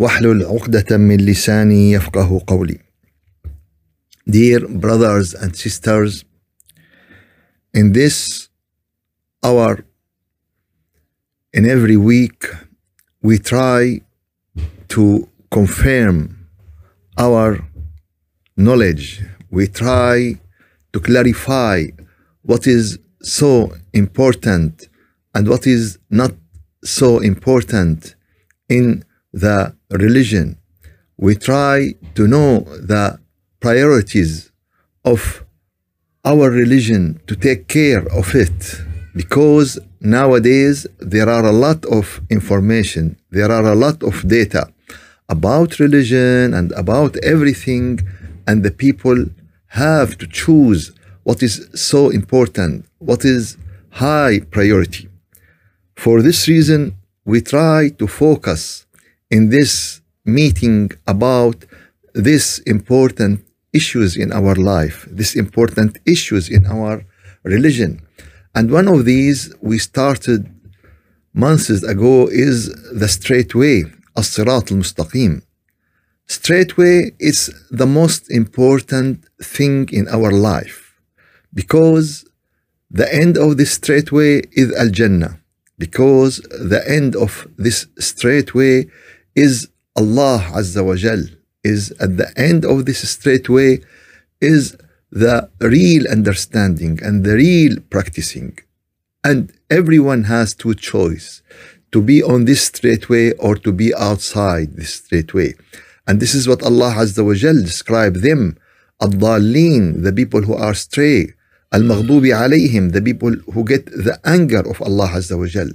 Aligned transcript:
واحلل 0.00 0.44
عقدة 0.44 0.96
من 0.96 1.16
لساني 1.16 1.92
يفقه 1.92 2.42
قولي. 2.46 2.78
Dear 4.28 4.66
brothers 4.66 5.34
and 5.34 5.54
sisters, 5.54 6.24
in 7.72 7.92
this 7.92 8.48
hour, 9.44 9.84
in 11.52 11.64
every 11.64 11.96
week, 11.96 12.44
we 13.22 13.38
try 13.38 14.00
to 14.88 15.28
confirm 15.50 16.48
our 17.16 17.64
knowledge. 18.56 19.22
We 19.50 19.68
try 19.68 20.40
to 20.92 21.00
clarify 21.00 21.84
what 22.42 22.66
is 22.66 22.98
so 23.22 23.72
important 23.92 24.88
and 25.34 25.48
what 25.48 25.66
is 25.66 25.98
not 26.10 26.32
so 26.82 27.18
important 27.20 28.14
in 28.68 29.04
the 29.33 29.75
religion. 29.89 30.57
We 31.17 31.35
try 31.35 31.95
to 32.15 32.27
know 32.27 32.59
the 32.93 33.19
priorities 33.59 34.51
of 35.05 35.43
our 36.23 36.49
religion 36.49 37.21
to 37.27 37.35
take 37.35 37.67
care 37.67 38.05
of 38.11 38.35
it 38.35 38.81
because 39.15 39.79
nowadays 39.99 40.87
there 40.99 41.29
are 41.29 41.45
a 41.45 41.51
lot 41.51 41.85
of 41.85 42.21
information, 42.29 43.17
there 43.29 43.51
are 43.51 43.65
a 43.65 43.75
lot 43.75 44.03
of 44.03 44.27
data 44.27 44.71
about 45.29 45.79
religion 45.79 46.53
and 46.53 46.71
about 46.73 47.15
everything, 47.23 47.99
and 48.47 48.63
the 48.63 48.71
people 48.71 49.25
have 49.67 50.17
to 50.17 50.27
choose 50.27 50.91
what 51.23 51.41
is 51.41 51.69
so 51.73 52.09
important, 52.09 52.85
what 52.99 53.23
is 53.23 53.57
high 53.91 54.39
priority. 54.39 55.07
For 55.95 56.21
this 56.21 56.47
reason, 56.47 56.95
we 57.25 57.41
try 57.41 57.89
to 57.99 58.07
focus 58.07 58.85
in 59.31 59.49
this 59.49 60.01
meeting 60.25 60.91
about 61.07 61.65
these 62.13 62.59
important 62.65 63.43
issues 63.73 64.17
in 64.17 64.31
our 64.31 64.55
life, 64.55 65.07
these 65.09 65.35
important 65.35 65.97
issues 66.05 66.49
in 66.49 66.65
our 66.67 67.05
religion. 67.43 68.01
And 68.53 68.69
one 68.69 68.87
of 68.87 69.05
these 69.05 69.53
we 69.61 69.77
started 69.77 70.41
months 71.33 71.69
ago 71.69 72.27
is 72.27 72.57
the 73.01 73.07
straight 73.07 73.55
way, 73.55 73.85
as-sirat 74.17 74.71
al-mustaqim. 74.71 75.41
Straight 76.27 76.77
way 76.77 77.11
is 77.19 77.39
the 77.71 77.87
most 77.87 78.29
important 78.29 79.25
thing 79.41 79.87
in 79.91 80.07
our 80.09 80.31
life 80.31 80.95
because 81.53 82.25
the 82.89 83.13
end 83.13 83.37
of 83.37 83.57
this 83.57 83.71
straight 83.71 84.11
way 84.11 84.41
is 84.51 84.73
al-jannah 84.73 85.39
because 85.77 86.37
the 86.73 86.83
end 86.87 87.15
of 87.15 87.47
this 87.57 87.87
straight 87.97 88.53
way 88.53 88.87
is 89.35 89.69
Allah 89.95 90.39
Azza 90.53 90.85
wa 90.85 90.95
Jal 90.95 91.23
is 91.63 91.91
at 91.99 92.17
the 92.17 92.31
end 92.37 92.65
of 92.65 92.85
this 92.85 93.07
straight 93.09 93.49
way 93.49 93.81
is 94.39 94.77
the 95.11 95.49
real 95.59 96.07
understanding 96.07 96.99
and 97.03 97.23
the 97.23 97.35
real 97.35 97.77
practicing. 97.89 98.57
And 99.23 99.53
everyone 99.69 100.23
has 100.23 100.55
two 100.55 100.73
choice 100.73 101.41
to 101.91 102.01
be 102.01 102.23
on 102.23 102.45
this 102.45 102.63
straight 102.63 103.09
way 103.09 103.33
or 103.33 103.55
to 103.55 103.71
be 103.71 103.93
outside 103.93 104.75
this 104.75 104.95
straight 104.95 105.33
way. 105.33 105.53
And 106.07 106.19
this 106.19 106.33
is 106.33 106.47
what 106.47 106.63
Allah 106.63 106.93
Azza 106.97 107.23
wa 107.25 107.33
Jal 107.33 107.55
described 107.55 108.17
them. 108.17 108.57
Ad-Dallin, 109.01 110.03
the 110.03 110.13
people 110.13 110.41
who 110.41 110.53
are 110.53 110.73
stray. 110.73 111.33
Al-Maghdubi 111.73 112.31
alayhim, 112.33 112.91
the 112.91 113.01
people 113.01 113.31
who 113.53 113.63
get 113.63 113.85
the 113.85 114.19
anger 114.25 114.59
of 114.59 114.81
Allah 114.81 115.09
Azza 115.09 115.37
wa 115.37 115.45
Jal. 115.45 115.69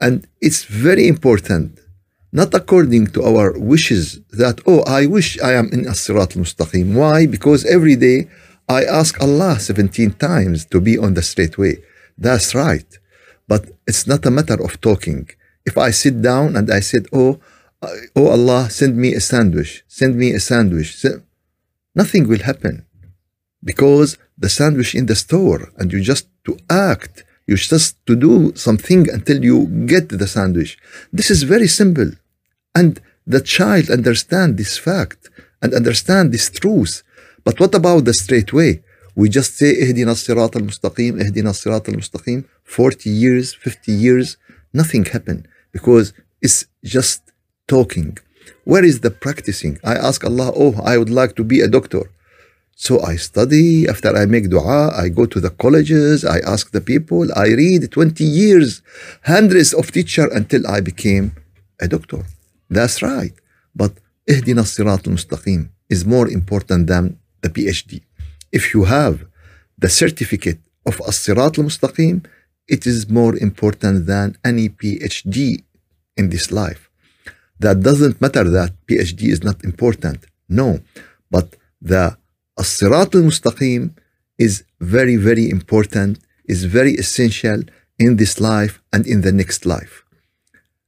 And 0.00 0.26
it's 0.40 0.64
very 0.64 1.08
important 1.08 1.80
not 2.40 2.52
according 2.52 3.06
to 3.14 3.20
our 3.30 3.48
wishes 3.72 4.20
that, 4.40 4.56
oh, 4.66 4.82
I 5.00 5.06
wish 5.06 5.40
I 5.40 5.52
am 5.60 5.68
in 5.72 5.88
As-Sirat 5.92 6.36
al-Mustaqim. 6.36 6.86
Why? 7.00 7.18
Because 7.36 7.64
every 7.64 7.96
day 7.96 8.28
I 8.68 8.84
ask 8.84 9.12
Allah 9.22 9.58
17 9.58 10.12
times 10.28 10.66
to 10.66 10.78
be 10.78 10.98
on 10.98 11.14
the 11.14 11.22
straight 11.22 11.56
way. 11.56 11.74
That's 12.18 12.54
right. 12.54 12.90
But 13.48 13.62
it's 13.86 14.06
not 14.06 14.26
a 14.26 14.30
matter 14.30 14.58
of 14.62 14.78
talking. 14.82 15.30
If 15.64 15.78
I 15.78 15.90
sit 15.92 16.20
down 16.20 16.56
and 16.56 16.70
I 16.70 16.80
said, 16.80 17.06
oh, 17.10 17.40
uh, 17.80 17.88
oh 18.14 18.28
Allah, 18.28 18.68
send 18.68 18.98
me 18.98 19.14
a 19.14 19.20
sandwich, 19.32 19.82
send 19.88 20.16
me 20.16 20.28
a 20.32 20.40
sandwich, 20.40 20.88
nothing 21.94 22.28
will 22.28 22.44
happen. 22.50 22.84
Because 23.64 24.18
the 24.36 24.50
sandwich 24.50 24.94
in 24.94 25.06
the 25.06 25.18
store 25.24 25.72
and 25.78 25.90
you 25.90 26.02
just 26.02 26.26
to 26.44 26.58
act, 26.68 27.24
you 27.46 27.56
just 27.56 28.04
to 28.04 28.14
do 28.14 28.52
something 28.56 29.08
until 29.10 29.42
you 29.42 29.58
get 29.86 30.10
the 30.10 30.26
sandwich. 30.26 30.76
This 31.10 31.30
is 31.30 31.44
very 31.44 31.68
simple. 31.68 32.10
And 32.75 33.01
the 33.25 33.41
child 33.41 33.89
understand 33.89 34.57
this 34.57 34.77
fact 34.77 35.29
and 35.61 35.73
understand 35.73 36.31
this 36.31 36.49
truth. 36.49 37.03
But 37.43 37.59
what 37.59 37.73
about 37.75 38.05
the 38.05 38.13
straight 38.13 38.51
way? 38.53 38.83
We 39.15 39.29
just 39.29 39.57
say 39.57 39.81
اهدنا 39.81 40.11
الصراط 40.11 40.57
المستقيم 40.57 41.19
اهدنا 41.19 41.49
الصراط 41.49 41.89
المستقيم 41.89 42.43
40 42.65 43.09
years, 43.09 43.53
50 43.53 43.91
years, 43.91 44.37
nothing 44.73 45.05
happened 45.05 45.47
because 45.73 46.13
it's 46.41 46.65
just 46.83 47.21
talking. 47.67 48.17
Where 48.63 48.85
is 48.85 49.01
the 49.01 49.11
practicing? 49.11 49.79
I 49.83 49.95
ask 49.95 50.23
Allah, 50.23 50.51
oh, 50.55 50.73
I 50.83 50.97
would 50.97 51.09
like 51.09 51.35
to 51.35 51.43
be 51.43 51.59
a 51.61 51.67
doctor. 51.67 52.09
So 52.75 53.01
I 53.01 53.15
study, 53.15 53.87
after 53.87 54.15
I 54.15 54.25
make 54.25 54.49
dua, 54.49 54.91
I 55.03 55.09
go 55.09 55.25
to 55.25 55.39
the 55.39 55.51
colleges, 55.63 56.25
I 56.25 56.39
ask 56.39 56.71
the 56.71 56.81
people, 56.81 57.27
I 57.35 57.47
read 57.49 57.91
20 57.91 58.23
years, 58.23 58.81
hundreds 59.25 59.73
of 59.73 59.91
teacher 59.91 60.27
until 60.39 60.65
I 60.67 60.79
became 60.81 61.33
a 61.79 61.87
doctor. 61.87 62.23
That's 62.69 63.01
right. 63.01 63.33
But 63.75 63.91
اهدنا 64.29 64.61
الصراط 64.61 65.07
المستقيم 65.07 65.69
is 65.93 66.05
more 66.05 66.27
important 66.29 66.87
than 66.87 67.17
the 67.41 67.49
PhD. 67.49 68.01
If 68.51 68.73
you 68.73 68.85
have 68.85 69.25
the 69.77 69.89
certificate 69.89 70.59
of 70.85 71.01
الصراط 71.01 71.59
المستقيم, 71.59 72.21
it 72.67 72.85
is 72.85 73.09
more 73.09 73.35
important 73.35 74.05
than 74.05 74.37
any 74.45 74.69
PhD 74.69 75.63
in 76.17 76.29
this 76.29 76.51
life. 76.51 76.89
That 77.59 77.81
doesn't 77.81 78.21
matter 78.21 78.45
that 78.57 78.71
PhD 78.87 79.21
is 79.35 79.43
not 79.43 79.63
important. 79.63 80.19
No. 80.49 80.79
But 81.29 81.47
the 81.81 82.17
الصراط 82.59 83.15
المستقيم 83.15 83.91
is 84.37 84.63
very, 84.79 85.15
very 85.15 85.49
important, 85.49 86.19
is 86.45 86.63
very 86.65 86.93
essential 86.93 87.59
in 87.99 88.15
this 88.15 88.39
life 88.39 88.81
and 88.93 89.05
in 89.05 89.21
the 89.21 89.31
next 89.31 89.65
life. 89.65 90.03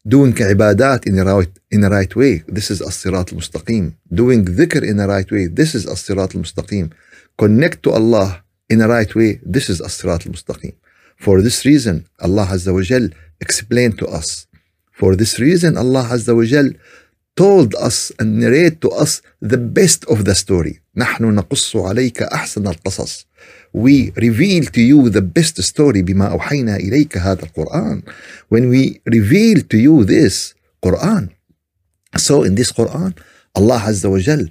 doing 0.08 0.34
ibadat 0.34 1.08
in 1.08 1.16
the 1.16 1.24
right 1.24 1.54
in 1.72 1.82
the 1.82 1.90
right 1.90 2.14
way 2.16 2.44
this 2.48 2.70
is 2.70 2.82
as-sirat 2.82 3.32
al-mustaqim 3.32 3.94
doing 4.22 4.44
dhikr 4.44 4.84
in 4.84 4.98
the 4.98 5.08
right 5.08 5.30
way 5.32 5.48
this 5.48 5.74
is 5.76 5.86
as-sirat 5.88 6.36
al-mustaqim 6.36 6.92
connect 7.38 7.84
to 7.84 7.92
Allah 7.92 8.44
in 8.70 8.80
the 8.80 8.88
right 8.88 9.14
way 9.16 9.40
this 9.56 9.70
is 9.70 9.80
as-sirat 9.82 10.26
al-mustaqim 10.28 10.74
for 11.18 11.42
this 11.42 11.66
reason 11.66 12.06
Allah 12.20 12.48
azza 12.56 12.74
wa 12.74 12.82
jal 12.82 13.08
explained 13.40 13.98
to 14.00 14.08
us 14.08 14.48
for 14.92 15.16
this 15.16 15.40
reason 15.40 15.78
Allah 15.78 16.06
azza 16.16 16.36
wa 16.36 16.44
jal 16.44 16.70
told 17.36 17.74
us 17.76 18.12
and 18.20 18.40
narrate 18.40 18.82
to 18.82 18.90
us 19.04 19.22
the 19.42 19.58
best 19.58 20.06
of 20.06 20.26
the 20.26 20.36
story 20.36 20.80
نحن 20.96 21.24
نقص 21.36 21.76
عليك 21.76 22.22
أحسن 22.24 22.68
القصص 22.68 23.26
we 23.78 24.12
reveal 24.18 24.66
to 24.66 24.82
you 24.82 25.10
the 25.10 25.22
best 25.22 25.62
story 25.62 26.02
بما 26.02 26.28
أوحينا 26.32 26.76
إليك 26.76 27.18
هذا 27.18 27.44
القرآن 27.44 28.02
when 28.50 28.70
we 28.70 29.00
reveal 29.10 29.62
to 29.62 29.78
you 29.78 30.04
this 30.06 30.54
Quran 30.86 31.30
so 32.18 32.44
in 32.44 32.56
this 32.56 32.72
Quran 32.72 33.14
Allah 33.56 33.80
Azza 33.80 34.10
wa 34.10 34.20
Jal 34.20 34.46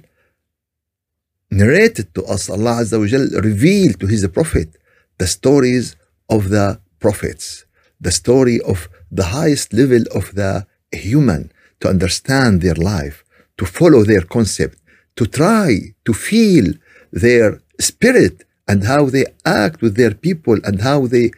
narrated 1.51 2.13
to 2.15 2.23
us 2.25 2.49
Allah 2.49 2.81
Azza 2.81 2.99
wa 2.99 3.07
Jal 3.07 3.27
revealed 3.41 3.99
to 3.99 4.07
his 4.07 4.27
prophet 4.27 4.69
the 5.17 5.27
stories 5.27 5.95
of 6.29 6.49
the 6.49 6.79
prophets 6.99 7.65
the 8.01 8.11
story 8.11 8.59
of 8.61 8.89
the 9.11 9.27
highest 9.37 9.73
level 9.73 10.03
of 10.19 10.25
the 10.35 10.65
human 10.91 11.51
to 11.79 11.87
understand 11.89 12.61
their 12.61 12.79
life 12.95 13.23
to 13.57 13.65
follow 13.65 14.03
their 14.03 14.21
concept 14.37 14.77
to 15.15 15.25
try 15.25 15.67
to 16.05 16.13
feel 16.13 16.65
their 17.11 17.61
spirit 17.79 18.35
and 18.67 18.85
how 18.85 19.05
they 19.05 19.25
act 19.45 19.81
with 19.81 19.95
their 19.95 20.13
people 20.13 20.57
and 20.63 20.81
how 20.81 21.07
they 21.07 21.31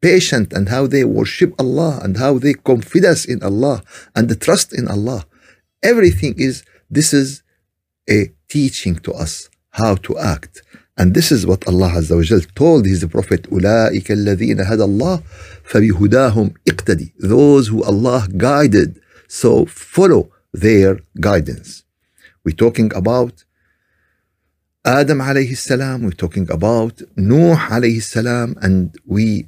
patient 0.00 0.52
and 0.52 0.68
how 0.68 0.86
they 0.86 1.04
worship 1.04 1.54
Allah 1.58 2.00
and 2.02 2.16
how 2.16 2.38
they 2.38 2.54
confidence 2.54 3.24
in 3.24 3.42
Allah 3.42 3.82
and 4.14 4.28
the 4.28 4.36
trust 4.36 4.72
in 4.72 4.88
Allah. 4.88 5.24
Everything 5.82 6.34
is 6.36 6.64
this 6.90 7.12
is 7.12 7.42
a 8.08 8.32
teaching 8.48 8.96
to 9.06 9.12
us 9.12 9.48
how 9.70 9.94
to 10.06 10.18
act. 10.18 10.62
And 10.98 11.12
this 11.12 11.30
is 11.30 11.46
what 11.46 11.66
Allah 11.68 11.90
Azza 11.90 12.16
wa 12.16 12.22
Jal 12.22 12.40
told 12.54 12.86
His 12.86 13.04
Prophet, 13.04 13.42
أولئك 13.50 14.10
الذين 14.10 14.60
هدى 14.60 14.84
الله 14.84 15.22
فبهداهم 15.64 16.54
اقتدي. 16.68 17.12
Those 17.18 17.68
who 17.68 17.84
Allah 17.84 18.26
guided, 18.36 19.00
so 19.28 19.66
follow 19.66 20.30
their 20.54 21.00
guidance. 21.20 21.84
We're 22.44 22.56
talking 22.56 22.90
about 22.94 23.44
Adam 24.83 25.19
alayhi 25.19 25.55
salam, 25.55 26.01
we're 26.01 26.09
talking 26.09 26.49
about 26.49 27.03
Nuh 27.15 27.55
alayhi 27.55 28.01
salam, 28.01 28.55
and 28.63 28.95
we 29.05 29.47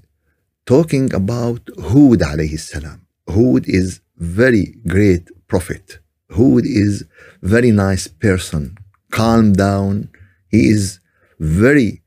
talking 0.68 1.12
about 1.12 1.68
Hud 1.76 2.20
alayhi 2.20 2.60
salam. 2.60 3.08
Hud 3.28 3.68
is 3.68 4.00
very 4.18 4.76
great 4.88 5.28
prophet. 5.48 5.98
Hud 6.30 6.66
is 6.66 7.06
very 7.42 7.72
nice 7.72 8.08
person, 8.08 8.78
calm 9.10 9.54
down. 9.54 10.10
He 10.50 10.70
is 10.70 11.00
very 11.40 12.04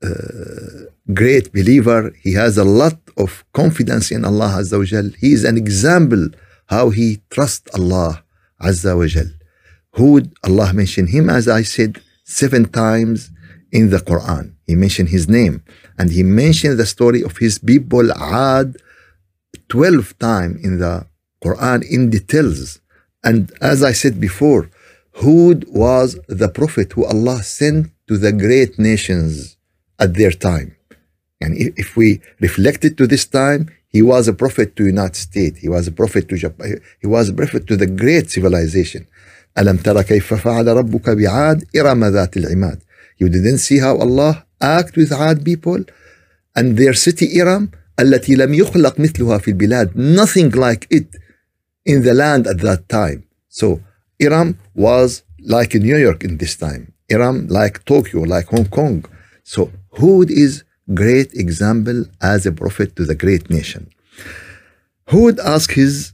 uh, 0.00 0.86
great 1.12 1.52
believer. 1.52 2.14
He 2.22 2.34
has 2.34 2.56
a 2.56 2.62
lot 2.62 3.00
of 3.16 3.44
confidence 3.52 4.12
in 4.12 4.24
Allah 4.24 4.58
Azza 4.60 4.78
wa 4.78 4.84
Jal. 4.84 5.10
He 5.18 5.32
is 5.32 5.42
an 5.42 5.56
example 5.56 6.28
how 6.66 6.90
he 6.90 7.20
trusts 7.30 7.68
Allah 7.74 8.22
Azza 8.60 8.96
wa 8.96 9.06
Jal. 9.06 9.26
Hud, 9.94 10.32
Allah 10.44 10.72
mentioned 10.72 11.08
him 11.08 11.28
as 11.28 11.48
I 11.48 11.62
said 11.62 12.00
seven 12.24 12.64
times 12.66 13.30
in 13.70 13.90
the 13.90 13.98
Quran. 13.98 14.54
He 14.66 14.74
mentioned 14.74 15.08
his 15.08 15.28
name 15.28 15.64
and 15.98 16.10
he 16.10 16.22
mentioned 16.22 16.78
the 16.78 16.86
story 16.86 17.22
of 17.22 17.38
his 17.38 17.58
people 17.58 18.12
Ad 18.12 18.76
12 19.68 20.18
times 20.18 20.64
in 20.64 20.78
the 20.78 21.06
Quran 21.42 21.82
in 21.88 22.10
details. 22.10 22.80
And 23.24 23.52
as 23.60 23.82
I 23.82 23.92
said 23.92 24.20
before, 24.20 24.70
Hud 25.14 25.64
was 25.68 26.18
the 26.28 26.48
prophet 26.48 26.92
who 26.92 27.04
Allah 27.04 27.42
sent 27.42 27.90
to 28.08 28.16
the 28.16 28.32
great 28.32 28.78
nations 28.78 29.56
at 29.98 30.14
their 30.14 30.30
time. 30.30 30.76
And 31.40 31.56
if 31.56 31.96
we 31.96 32.20
reflected 32.40 32.96
to 32.98 33.06
this 33.06 33.26
time, 33.26 33.68
he 33.88 34.00
was 34.00 34.26
a 34.26 34.32
prophet 34.32 34.74
to 34.76 34.84
United 34.84 35.16
States. 35.16 35.58
He 35.58 35.68
was 35.68 35.86
a 35.86 35.92
prophet 35.92 36.28
to 36.30 36.36
Japan. 36.36 36.80
He 37.00 37.06
was 37.06 37.28
a 37.28 37.34
prophet 37.34 37.66
to 37.66 37.76
the 37.76 37.86
great 37.86 38.30
civilization. 38.30 39.06
ألم 39.57 39.77
ترى 39.77 40.03
كيف 40.03 40.33
فعل 40.33 40.67
ربك 40.67 41.09
بعاد 41.09 41.63
إرم 41.75 42.05
ذات 42.05 42.37
العماد. 42.37 42.79
You 43.19 43.29
didn't 43.29 43.57
see 43.57 43.79
how 43.79 43.97
Allah 43.97 44.45
act 44.61 44.95
with 44.95 45.11
Ad 45.11 45.43
people 45.43 45.83
and 46.55 46.77
their 46.77 46.93
city 46.93 47.39
Iram 47.39 47.69
التي 47.99 48.35
لم 48.35 48.53
يخلق 48.53 48.99
مثلها 48.99 49.37
في 49.37 49.47
البلاد. 49.47 49.91
Nothing 49.95 50.51
like 50.51 50.87
it 50.89 51.17
in 51.85 52.03
the 52.03 52.13
land 52.13 52.47
at 52.47 52.59
that 52.59 52.89
time. 52.89 53.23
So 53.49 53.81
Iram 54.19 54.57
was 54.75 55.23
like 55.39 55.73
New 55.73 55.97
York 55.97 56.23
in 56.23 56.37
this 56.37 56.55
time. 56.55 56.93
Iram 57.09 57.47
like 57.47 57.85
Tokyo, 57.85 58.21
like 58.21 58.47
Hong 58.47 58.67
Kong. 58.67 59.05
So 59.43 59.71
Hud 59.99 60.29
is 60.29 60.63
great 60.93 61.33
example 61.33 62.05
as 62.21 62.45
a 62.45 62.51
prophet 62.51 62.95
to 62.97 63.03
the 63.05 63.15
great 63.15 63.49
nation. 63.49 63.89
Hud 65.07 65.39
asked 65.39 65.73
his 65.83 66.13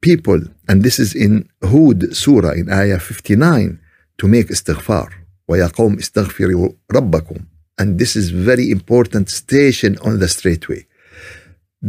people, 0.00 0.40
and 0.68 0.82
this 0.82 0.98
is 0.98 1.14
in 1.14 1.48
Hud 1.62 2.14
Surah 2.14 2.54
in 2.60 2.66
Ayah 2.70 2.98
59, 2.98 3.80
to 4.18 4.28
make 4.28 4.48
istighfar. 4.48 5.08
وَيَا 5.48 5.68
قَوْمِ 5.78 5.94
اسْتَغْفِرُوا 6.02 6.74
رَبَّكُمْ 6.92 7.46
And 7.78 7.98
this 7.98 8.16
is 8.16 8.30
very 8.30 8.70
important 8.70 9.26
station 9.30 9.98
on 10.06 10.18
the 10.20 10.28
straight 10.28 10.68
way. 10.68 10.86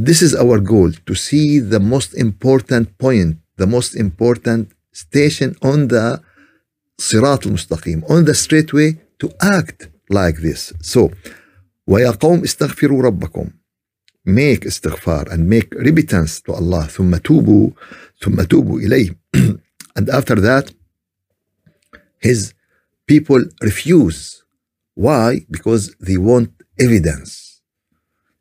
This 0.07 0.21
is 0.21 0.35
our 0.35 0.59
goal 0.59 0.91
to 1.07 1.13
see 1.15 1.59
the 1.59 1.79
most 1.79 2.13
important 2.15 2.97
point, 2.97 3.37
the 3.57 3.67
most 3.67 3.95
important 3.95 4.71
station 4.91 5.55
on 5.61 5.87
the 5.87 6.21
Sirat 6.99 7.45
al-Mustaqim, 7.45 8.09
on 8.09 8.25
the 8.25 8.33
straight 8.33 8.71
way 8.73 8.89
to 9.19 9.27
act 9.41 9.89
like 10.09 10.37
this. 10.47 10.73
So, 10.81 11.11
وَيَا 11.89 12.11
قَوْمِ 12.23 12.39
اسْتَغْفِرُوا 12.43 13.01
رَبَّكُمْ 13.09 13.47
Make 14.25 14.61
istighfar 14.61 15.31
and 15.31 15.47
make 15.47 15.73
repentance 15.73 16.41
to 16.41 16.53
Allah. 16.53 16.87
ثُمَّ 16.89 17.15
تُوبُوا 17.19 17.73
ثُمَّ 18.21 18.35
تُوبُوا 18.51 18.81
إِلَيْهِ 18.85 19.15
And 19.95 20.09
after 20.09 20.35
that, 20.35 20.71
his 22.19 22.53
people 23.07 23.41
refuse. 23.61 24.43
Why? 24.95 25.45
Because 25.49 25.95
they 25.99 26.17
want 26.17 26.49
evidence. 26.79 27.61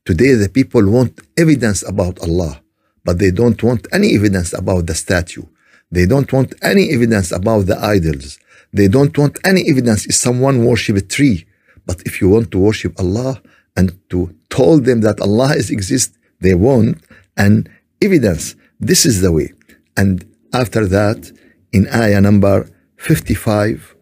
Today, 0.04 0.34
the 0.34 0.48
people 0.48 0.84
want 0.90 1.20
evidence 1.36 1.82
about 1.86 2.18
Allah, 2.20 2.62
but 3.04 3.18
they 3.18 3.30
don't 3.30 3.62
want 3.62 3.86
any 3.92 4.14
evidence 4.14 4.52
about 4.52 4.86
the 4.86 4.94
statue. 4.94 5.44
They 5.90 6.06
don't 6.06 6.30
want 6.32 6.54
any 6.62 6.90
evidence 6.92 7.30
about 7.30 7.66
the 7.66 7.78
idols. 7.78 8.38
They 8.72 8.88
don't 8.88 9.16
want 9.16 9.38
any 9.44 9.68
evidence 9.70 10.06
if 10.06 10.14
someone 10.14 10.64
worship 10.64 10.96
a 10.96 11.00
tree. 11.00 11.46
But 11.86 12.02
if 12.08 12.20
you 12.20 12.28
want 12.28 12.50
to 12.52 12.58
worship 12.58 12.98
Allah 12.98 13.40
and 13.76 13.98
to 14.10 14.34
tell 14.49 14.79
them 14.79 15.01
that 15.01 15.19
Allah 15.21 15.53
is 15.55 15.69
exist, 15.69 16.17
they 16.41 16.53
want 16.53 16.97
an 17.37 17.67
evidence. 18.01 18.55
This 18.79 19.05
is 19.05 19.21
the 19.21 19.31
way. 19.31 19.53
And 19.95 20.25
after 20.53 20.85
that, 20.87 21.31
in 21.71 21.87
ayah 21.93 22.21
number 22.21 22.69
55, 22.97 23.95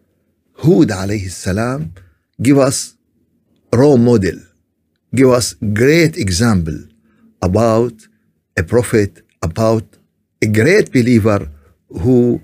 Hud 0.56 0.88
alayhi 0.88 1.30
salam 1.30 1.92
give 2.40 2.58
us 2.58 2.96
role 3.72 3.98
model 3.98 4.38
give 5.14 5.30
us 5.30 5.54
great 5.72 6.16
example 6.16 6.78
about 7.42 7.94
a 8.56 8.62
prophet, 8.62 9.22
about 9.42 9.84
a 10.42 10.46
great 10.46 10.92
believer 10.92 11.50
who 11.88 12.40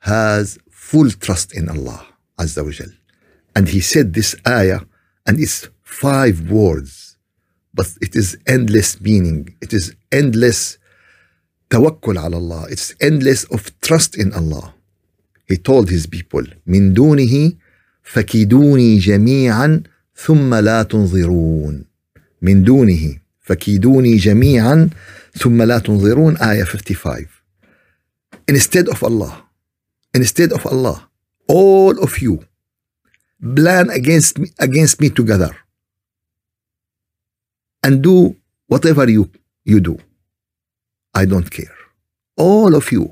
has 0.00 0.58
full 0.70 1.10
trust 1.10 1.54
in 1.54 1.68
Allah 1.68 2.06
Azza 2.38 2.64
wa 2.64 2.70
Jal. 2.70 2.92
And 3.54 3.68
he 3.68 3.80
said 3.80 4.12
this 4.12 4.36
ayah, 4.46 4.80
and 5.26 5.40
it's 5.40 5.68
five 5.82 6.50
words, 6.50 7.05
but 7.75 7.87
it 8.01 8.15
is 8.15 8.37
endless 8.47 8.99
meaning. 9.01 9.55
It 9.61 9.73
is 9.73 9.95
endless 10.11 10.77
tawakkul 11.69 12.17
ala 12.17 12.37
Allah. 12.37 12.67
It's 12.69 12.93
endless 13.01 13.43
of 13.45 13.71
trust 13.81 14.17
in 14.17 14.33
Allah. 14.33 14.73
He 15.47 15.57
told 15.57 15.89
his 15.89 16.05
people, 16.07 16.43
من 16.67 16.93
دونه 16.93 17.53
فكيدوني 18.03 18.97
جميعا 18.97 19.83
ثم 20.15 20.55
لا 20.55 20.83
تنظرون 20.83 21.85
من 22.41 22.63
دونه 22.63 23.17
فكيدوني 23.41 24.15
جميعا 24.15 24.89
ثم 25.37 25.61
لا 25.61 25.79
تنظرون 25.79 26.37
آية 26.37 26.63
55 26.63 27.27
Instead 28.51 28.87
of 28.89 29.03
Allah 29.03 29.43
instead 30.17 30.51
of 30.51 30.65
Allah 30.65 31.09
all 31.47 31.99
of 32.03 32.17
you 32.21 32.39
plan 33.55 33.89
against 33.89 34.39
me, 34.39 34.47
against 34.59 35.01
me 35.01 35.09
together 35.09 35.55
and 37.86 37.94
do 38.10 38.16
whatever 38.72 39.04
you 39.16 39.24
you 39.72 39.78
do 39.90 39.96
I 41.20 41.24
don't 41.32 41.50
care 41.58 41.76
all 42.36 42.72
of 42.80 42.86
you 42.94 43.04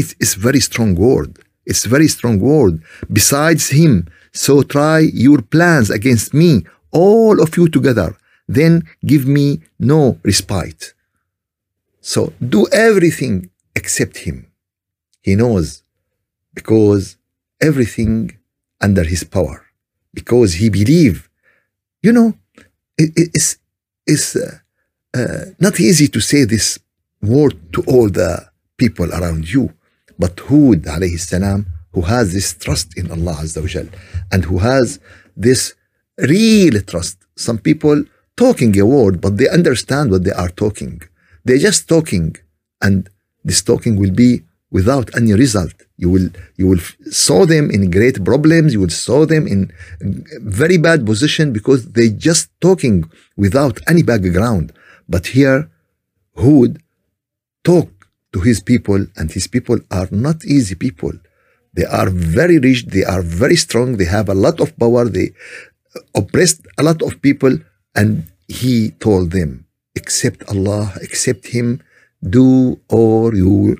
it's, 0.00 0.12
it's 0.22 0.34
very 0.48 0.60
strong 0.68 0.90
word 1.06 1.30
it's 1.70 1.84
very 1.94 2.08
strong 2.16 2.36
word 2.50 2.74
besides 3.18 3.64
him 3.80 3.94
so 4.34 4.62
try 4.62 4.98
your 4.98 5.40
plans 5.40 5.90
against 5.90 6.34
me, 6.34 6.66
all 6.90 7.40
of 7.40 7.56
you 7.56 7.68
together. 7.68 8.16
Then 8.48 8.82
give 9.06 9.26
me 9.26 9.62
no 9.78 10.18
respite. 10.24 10.92
So 12.00 12.32
do 12.46 12.66
everything 12.72 13.48
except 13.74 14.18
him. 14.18 14.46
He 15.22 15.36
knows 15.36 15.82
because 16.52 17.16
everything 17.60 18.36
under 18.80 19.04
his 19.04 19.24
power, 19.24 19.64
because 20.12 20.54
he 20.54 20.68
believe. 20.68 21.30
You 22.02 22.12
know, 22.12 22.34
it, 22.98 23.12
it's, 23.16 23.56
it's 24.06 24.36
uh, 24.36 24.58
uh, 25.14 25.44
not 25.58 25.80
easy 25.80 26.08
to 26.08 26.20
say 26.20 26.44
this 26.44 26.78
word 27.22 27.54
to 27.72 27.82
all 27.86 28.08
the 28.08 28.46
people 28.76 29.12
around 29.12 29.50
you. 29.50 29.72
But 30.18 30.38
Hud 30.40 30.82
alayhi 30.84 31.18
salam 31.18 31.66
who 31.92 32.02
has 32.02 32.32
this 32.32 32.54
trust 32.54 32.96
in 32.98 33.10
Allah 33.10 33.34
Azza 33.34 33.60
wa 33.60 33.68
Jal 33.68 33.88
and 34.32 34.44
who 34.44 34.58
has 34.58 35.00
this 35.36 35.74
real 36.18 36.80
trust. 36.82 37.18
Some 37.36 37.58
people 37.58 38.04
talking 38.36 38.78
a 38.78 38.84
word, 38.84 39.20
but 39.20 39.36
they 39.38 39.48
understand 39.48 40.10
what 40.10 40.24
they 40.24 40.32
are 40.32 40.48
talking. 40.48 41.00
They're 41.44 41.58
just 41.58 41.88
talking, 41.88 42.36
and 42.82 43.08
this 43.44 43.62
talking 43.62 43.96
will 43.96 44.10
be 44.12 44.42
without 44.78 45.06
any 45.20 45.32
result. 45.44 45.76
You 46.02 46.08
will 46.14 46.28
you 46.60 46.66
will 46.70 46.82
saw 47.26 47.40
them 47.52 47.64
in 47.76 47.82
great 47.98 48.16
problems. 48.30 48.68
You 48.74 48.80
will 48.84 48.96
saw 49.08 49.20
them 49.32 49.44
in 49.54 49.60
very 50.60 50.78
bad 50.88 50.98
position 51.10 51.46
because 51.58 51.80
they 51.96 52.08
just 52.28 52.44
talking 52.66 52.96
without 53.44 53.76
any 53.92 54.02
background. 54.12 54.66
But 55.14 55.24
here, 55.36 55.60
Hud 56.42 56.72
talk 57.70 57.90
to 58.32 58.38
his 58.48 58.58
people, 58.72 59.00
and 59.18 59.26
his 59.38 59.46
people 59.54 59.78
are 59.98 60.08
not 60.26 60.38
easy 60.56 60.76
people. 60.86 61.14
They 61.76 61.86
are 62.00 62.10
very 62.10 62.58
rich, 62.68 62.80
they 62.94 63.04
are 63.14 63.22
very 63.44 63.58
strong, 63.66 63.88
they 63.96 64.10
have 64.18 64.28
a 64.28 64.40
lot 64.46 64.56
of 64.64 64.76
power, 64.82 65.04
they 65.16 65.28
oppressed 66.20 66.60
a 66.80 66.82
lot 66.88 67.00
of 67.06 67.12
people, 67.26 67.52
and 68.00 68.10
he 68.48 68.74
told 69.06 69.26
them, 69.38 69.50
accept 70.00 70.38
Allah, 70.52 70.84
accept 71.06 71.44
him, 71.56 71.66
do 72.38 72.48
all 72.88 73.30
your 73.44 73.76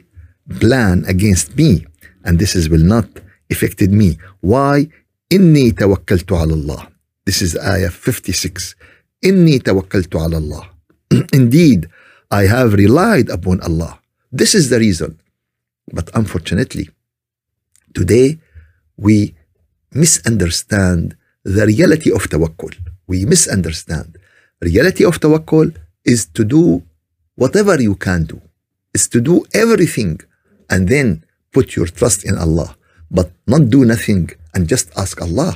plan 0.60 1.03
against 1.08 1.56
me, 1.56 1.86
and 2.24 2.39
this 2.39 2.56
is 2.56 2.70
will 2.70 2.84
not 2.84 3.08
affected 3.51 3.91
me. 3.91 4.18
Why? 4.41 4.88
إني 5.32 5.72
توكلت 5.72 6.32
على 6.32 6.53
الله. 6.53 6.88
This 7.25 7.41
is 7.41 7.56
ayah 7.58 7.91
56. 7.91 8.75
إني 9.25 9.60
توكلت 9.60 10.15
على 10.15 10.38
الله. 10.38 10.70
Indeed, 11.34 11.88
I 12.32 12.44
have 12.46 12.74
relied 12.74 13.29
upon 13.29 13.62
Allah. 13.62 14.00
This 14.32 14.56
is 14.56 14.70
the 14.70 14.79
reason. 14.79 15.20
But 15.91 16.10
unfortunately, 16.13 16.89
today 17.94 18.39
we 18.98 19.36
misunderstand 19.91 21.15
the 21.44 21.65
reality 21.65 22.12
of 22.12 22.29
tawakkul. 22.29 22.75
We 23.08 23.25
misunderstand. 23.25 24.18
Reality 24.62 25.03
of 25.03 25.20
tawakkul 25.20 25.75
is 26.06 26.27
to 26.27 26.44
do 26.44 26.84
whatever 27.36 27.82
you 27.82 27.96
can 27.96 28.25
do. 28.25 28.41
Is 28.94 29.08
to 29.10 29.22
do 29.22 29.46
everything 29.53 30.20
and 30.75 30.88
then 30.88 31.09
put 31.52 31.66
your 31.76 31.87
trust 31.99 32.21
in 32.28 32.35
Allah, 32.37 32.71
but 33.16 33.28
not 33.47 33.62
do 33.71 33.81
nothing 33.85 34.25
and 34.54 34.69
just 34.75 34.87
ask 35.02 35.14
Allah. 35.23 35.52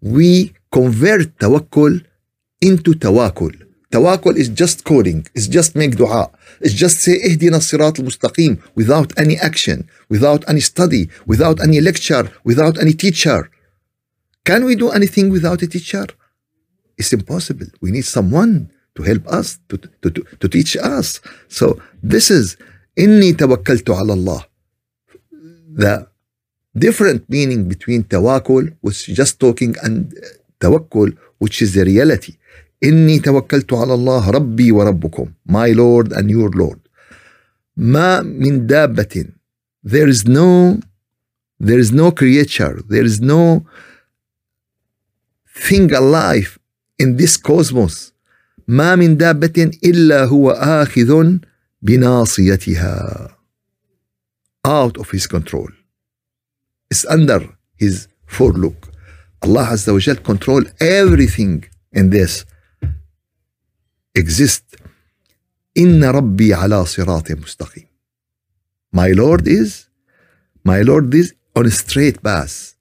We 0.00 0.54
convert 0.72 1.26
tawakkul 1.42 1.94
into 2.68 2.90
tawakkul. 3.04 3.54
Tawakkul 3.92 4.36
is 4.42 4.48
just 4.62 4.84
coding, 4.90 5.26
it's 5.34 5.48
just 5.56 5.70
make 5.80 5.96
dua, 6.00 6.30
it's 6.64 6.76
just 6.84 6.96
say 7.04 7.16
ihdina 7.28 7.60
sirat 7.68 7.98
al-mustaqim 8.00 8.52
without 8.74 9.10
any 9.22 9.36
action, 9.50 9.78
without 10.08 10.42
any 10.48 10.60
study, 10.60 11.02
without 11.26 11.56
any 11.66 11.78
lecture, 11.88 12.24
without 12.44 12.74
any 12.82 12.94
teacher. 13.04 13.50
Can 14.48 14.64
we 14.64 14.74
do 14.82 14.88
anything 14.98 15.26
without 15.36 15.60
a 15.66 15.68
teacher? 15.74 16.06
It's 16.96 17.12
impossible. 17.12 17.68
We 17.82 17.90
need 17.90 18.06
someone 18.18 18.70
to 18.96 19.02
help 19.02 19.24
us, 19.28 19.58
to, 19.68 19.76
to, 20.02 20.10
to, 20.10 20.20
to 20.40 20.46
teach 20.48 20.72
us. 20.76 21.20
So 21.48 21.80
this 22.02 22.30
is 22.30 22.56
inni 23.04 23.34
tawakkaltu 23.34 23.92
ala 24.00 24.12
Allah. 24.18 24.40
The 25.82 26.08
different 26.84 27.22
meaning 27.28 27.68
between 27.68 28.02
tawakkul, 28.04 28.64
which 28.80 29.08
is 29.08 29.16
just 29.16 29.40
talking, 29.40 29.72
and 29.82 30.12
tawakkul, 30.60 31.16
which 31.38 31.62
is 31.62 31.74
the 31.74 31.84
reality. 31.84 32.34
إني 32.84 33.18
توكلت 33.18 33.72
على 33.72 33.94
الله 33.94 34.30
ربي 34.30 34.72
وربكم 34.72 35.32
my 35.48 35.72
Lord 35.72 36.12
and 36.12 36.30
your 36.30 36.50
Lord 36.50 36.78
ما 37.76 38.22
من 38.22 38.66
دابة 38.66 39.26
there 39.84 40.08
is 40.08 40.28
no 40.28 40.78
there 41.60 41.78
is 41.78 41.92
no 41.92 42.12
creature 42.12 42.80
there 42.88 43.04
is 43.04 43.20
no 43.20 43.64
thing 45.68 45.92
alive 45.92 46.58
in 46.98 47.16
this 47.16 47.36
cosmos 47.36 48.12
ما 48.68 48.96
من 48.96 49.16
دابة 49.16 49.70
إلا 49.84 50.24
هو 50.24 50.50
آخذ 50.50 51.38
بناصيتها. 51.82 53.28
Out 54.66 54.98
of 54.98 55.10
his 55.10 55.26
control. 55.26 55.68
It's 56.90 57.04
under 57.06 57.40
his 57.76 58.08
forelock 58.26 58.88
Allah 59.42 59.66
Azza 59.74 59.92
wa 59.92 60.00
Jal 60.00 60.16
control 60.16 60.62
everything 60.80 61.64
in 61.92 62.10
this 62.10 62.44
exist. 64.14 64.64
إن 65.76 66.04
ربي 66.04 66.54
على 66.54 66.84
صراط 66.86 67.30
مستقيم 67.32 67.88
my 68.92 69.12
Lord 69.12 69.46
is 69.46 69.86
my 70.64 70.80
Lord 70.80 71.14
is 71.14 71.34
on 71.54 71.66
a 71.66 71.70
straight 71.70 72.22
path. 72.22 72.74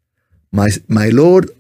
My, 0.51 0.67
my 0.87 1.09
Lord 1.09 1.51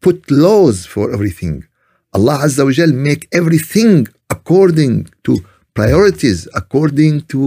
put 0.00 0.30
laws 0.30 0.84
for 0.84 1.12
everything. 1.12 1.64
Allah 2.12 2.38
Azza 2.44 2.64
wa 2.64 2.92
make 2.92 3.28
everything 3.32 4.06
according 4.30 5.08
to 5.24 5.44
priorities 5.74 6.48
according 6.54 7.14
to 7.32 7.40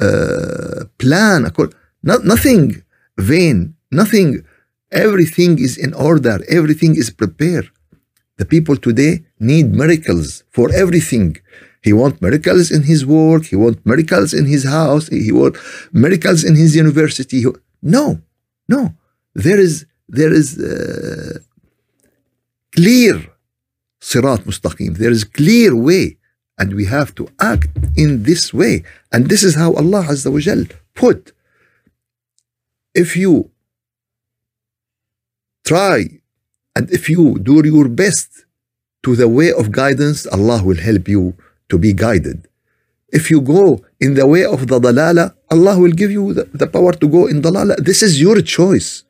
uh, 0.00 0.84
plan 0.98 1.40
not, 2.02 2.24
nothing 2.24 2.82
vain 3.18 3.74
nothing 3.90 4.44
everything 4.90 5.58
is 5.58 5.74
in 5.76 5.92
order 5.94 6.36
everything 6.48 6.92
is 7.02 7.08
prepared 7.10 7.68
the 8.42 8.46
people 8.56 8.76
today 8.76 9.12
need 9.38 9.66
miracles 9.82 10.44
for 10.50 10.66
everything. 10.82 11.36
He 11.86 11.92
wants 11.92 12.20
miracles 12.26 12.66
in 12.76 12.82
his 12.92 13.00
work. 13.04 13.42
He 13.52 13.56
wants 13.64 13.80
miracles 13.84 14.30
in 14.40 14.46
his 14.54 14.64
house. 14.64 15.06
He 15.08 15.32
wants 15.40 15.58
miracles 15.92 16.40
in 16.48 16.54
his 16.62 16.70
university. 16.84 17.44
No, 17.96 18.04
no. 18.74 18.82
There 19.34 19.60
is 19.66 19.74
there 20.18 20.32
is 20.40 20.48
uh, 20.58 21.38
clear 22.76 23.14
sirat 24.10 24.40
mustaqim. 24.48 24.92
There 25.02 25.14
is 25.18 25.24
clear 25.24 25.70
way, 25.88 26.04
and 26.61 26.73
we 26.73 26.85
have 26.85 27.13
to 27.15 27.27
act 27.39 27.69
in 27.95 28.23
this 28.23 28.53
way. 28.53 28.83
And 29.11 29.29
this 29.29 29.43
is 29.43 29.55
how 29.55 29.73
Allah 29.73 30.03
Azza 30.03 30.31
wa 30.31 30.39
Jal 30.39 30.63
put. 30.95 31.33
If 32.93 33.15
you 33.15 33.51
try 35.65 36.21
and 36.75 36.89
if 36.91 37.09
you 37.09 37.37
do 37.39 37.61
your 37.65 37.87
best 37.89 38.45
to 39.03 39.15
the 39.15 39.27
way 39.27 39.51
of 39.51 39.71
guidance, 39.71 40.25
Allah 40.27 40.63
will 40.63 40.77
help 40.77 41.07
you 41.07 41.35
to 41.69 41.77
be 41.77 41.93
guided. 41.93 42.47
If 43.09 43.31
you 43.31 43.39
go 43.41 43.81
in 43.99 44.15
the 44.15 44.27
way 44.27 44.43
of 44.43 44.67
the 44.67 44.79
dalala, 44.79 45.35
Allah 45.49 45.79
will 45.79 45.91
give 45.91 46.11
you 46.11 46.33
the, 46.33 46.43
the 46.53 46.67
power 46.67 46.93
to 46.93 47.07
go 47.07 47.27
in 47.27 47.41
dalala. 47.41 47.77
This 47.77 48.01
is 48.01 48.19
your 48.19 48.41
choice. 48.41 49.03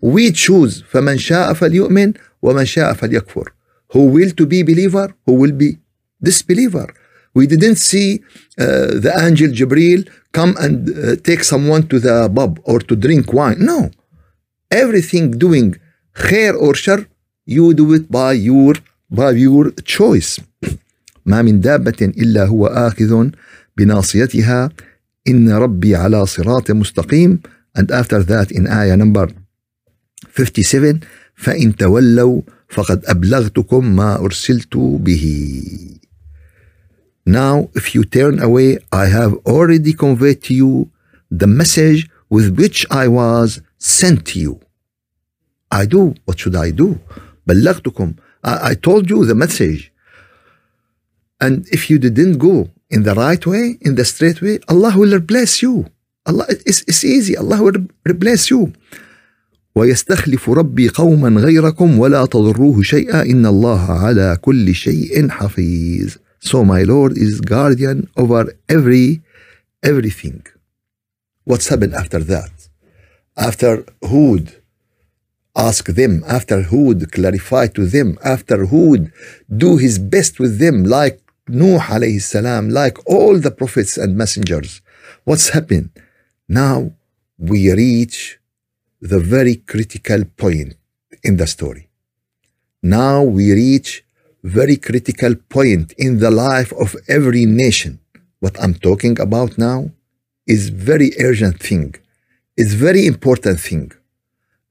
We 0.00 0.32
choose 0.32 0.82
فَمَنْ 0.82 1.18
شَاءَ 1.18 1.52
فَلْيُؤْمِنْ 1.54 2.16
وَمَنْ 2.42 2.64
شَاءَ 2.64 2.94
فَلْيَكْفُرْ 2.94 3.46
Who 3.92 4.06
will 4.06 4.30
to 4.30 4.46
be 4.46 4.62
believer, 4.62 5.14
who 5.26 5.34
will 5.34 5.52
be 5.52 5.78
disbeliever. 6.22 6.88
We 7.34 7.46
didn't 7.46 7.76
see 7.76 8.08
uh, 8.58 8.98
the 9.04 9.12
angel 9.26 9.48
Jibril 9.48 10.08
come 10.32 10.56
and 10.58 10.76
uh, 10.90 11.16
take 11.28 11.44
someone 11.44 11.86
to 11.88 11.98
the 11.98 12.30
pub 12.34 12.60
or 12.64 12.78
to 12.80 12.96
drink 12.96 13.32
wine. 13.32 13.58
No. 13.60 13.90
Everything 14.70 15.30
doing 15.46 15.76
khair 16.14 16.52
or 16.54 16.74
shar, 16.74 17.06
you 17.44 17.74
do 17.74 17.94
it 17.94 18.10
by 18.10 18.32
your 18.32 18.74
by 19.10 19.30
your 19.32 19.70
choice. 19.84 20.40
ما 21.26 21.42
من 21.42 21.60
دابة 21.60 22.12
إلا 22.18 22.44
هو 22.44 22.66
آخذ 22.66 23.30
بناصيتها 23.76 24.70
إن 25.28 25.50
ربي 25.50 25.96
على 25.96 26.26
صراط 26.26 26.70
مستقيم 26.70 27.40
and 27.78 27.90
after 27.90 28.22
that 28.22 28.50
in 28.50 28.66
ayah 28.66 28.96
number 28.96 29.28
57 30.32 31.00
فإن 31.34 31.76
تولوا 31.76 32.42
فقد 32.68 33.04
أبلغتكم 33.06 33.96
ما 33.96 34.18
أرسلت 34.18 34.76
به 34.76 35.54
Now 37.26 37.68
if 37.74 37.94
you 37.94 38.04
turn 38.04 38.40
away 38.40 38.78
I 38.92 39.06
have 39.06 39.34
already 39.54 39.92
conveyed 39.92 40.42
to 40.44 40.54
you 40.54 40.90
the 41.30 41.46
message 41.46 42.08
with 42.30 42.56
which 42.58 42.86
I 42.90 43.08
was 43.08 43.60
sent 43.78 44.26
to 44.30 44.40
you 44.40 44.60
I 45.70 45.84
do 45.86 46.14
what 46.24 46.38
should 46.38 46.56
I 46.56 46.70
do 46.70 46.98
بلغتكم 47.46 48.14
I, 48.44 48.70
I 48.70 48.74
told 48.74 49.10
you 49.10 49.24
the 49.24 49.34
message 49.34 49.92
and 51.40 51.66
if 51.70 51.90
you 51.90 51.98
didn't 51.98 52.38
go 52.38 52.70
in 52.90 53.02
the 53.02 53.14
right 53.14 53.44
way 53.46 53.78
in 53.80 53.94
the 53.94 54.04
straight 54.04 54.40
way 54.40 54.58
Allah 54.68 54.92
will 54.96 55.14
replace 55.14 55.62
you 55.62 55.86
Allah 56.26 56.46
it's, 56.48 56.82
it's 56.90 57.04
easy 57.04 57.36
Allah 57.36 57.62
will 57.62 57.86
replace 58.06 58.50
you 58.50 58.72
ويستخلف 59.74 60.50
ربي 60.50 60.88
قوما 60.88 61.40
غيركم 61.40 61.98
ولا 61.98 62.26
تضروه 62.26 62.82
شيئا 62.82 63.22
إن 63.22 63.46
الله 63.46 63.92
على 63.92 64.38
كل 64.40 64.74
شيء 64.74 65.28
حفيظ 65.28 66.16
so 66.49 66.65
my 66.65 66.83
Lord 66.83 67.17
is 67.17 67.39
guardian 67.39 68.09
over 68.17 68.41
every 68.67 69.21
everything. 69.81 70.45
What's 71.45 71.69
happened 71.69 71.93
after 71.95 72.19
that? 72.19 72.51
After 73.37 73.85
Hud 74.03 74.45
ask 75.55 75.85
them, 75.85 76.23
after 76.27 76.61
Hud 76.63 77.11
clarify 77.13 77.67
to 77.67 77.85
them, 77.85 78.17
after 78.35 78.65
Hud 78.65 79.11
do 79.63 79.77
his 79.77 79.97
best 79.99 80.37
with 80.37 80.59
them, 80.59 80.83
like 80.83 81.21
Nuh 81.47 81.79
alayhi 81.79 82.21
salam, 82.21 82.69
like 82.69 82.97
all 83.05 83.39
the 83.39 83.51
prophets 83.51 83.97
and 83.97 84.17
messengers. 84.17 84.81
What's 85.23 85.49
happened? 85.49 85.91
Now 86.49 86.91
we 87.37 87.71
reach 87.71 88.39
the 88.99 89.19
very 89.19 89.55
critical 89.55 90.25
point 90.25 90.75
in 91.23 91.37
the 91.37 91.47
story. 91.47 91.87
Now 92.81 93.23
we 93.23 93.53
reach 93.53 94.02
very 94.42 94.76
critical 94.76 95.34
point 95.48 95.92
in 95.98 96.18
the 96.20 96.30
life 96.30 96.72
of 96.72 96.96
every 97.08 97.44
nation. 97.44 98.00
What 98.40 98.60
I'm 98.62 98.74
talking 98.74 99.20
about 99.20 99.58
now 99.58 99.90
is 100.46 100.70
very 100.70 101.10
urgent 101.20 101.60
thing. 101.60 101.94
It's 102.56 102.72
very 102.72 103.06
important 103.06 103.60
thing. 103.60 103.92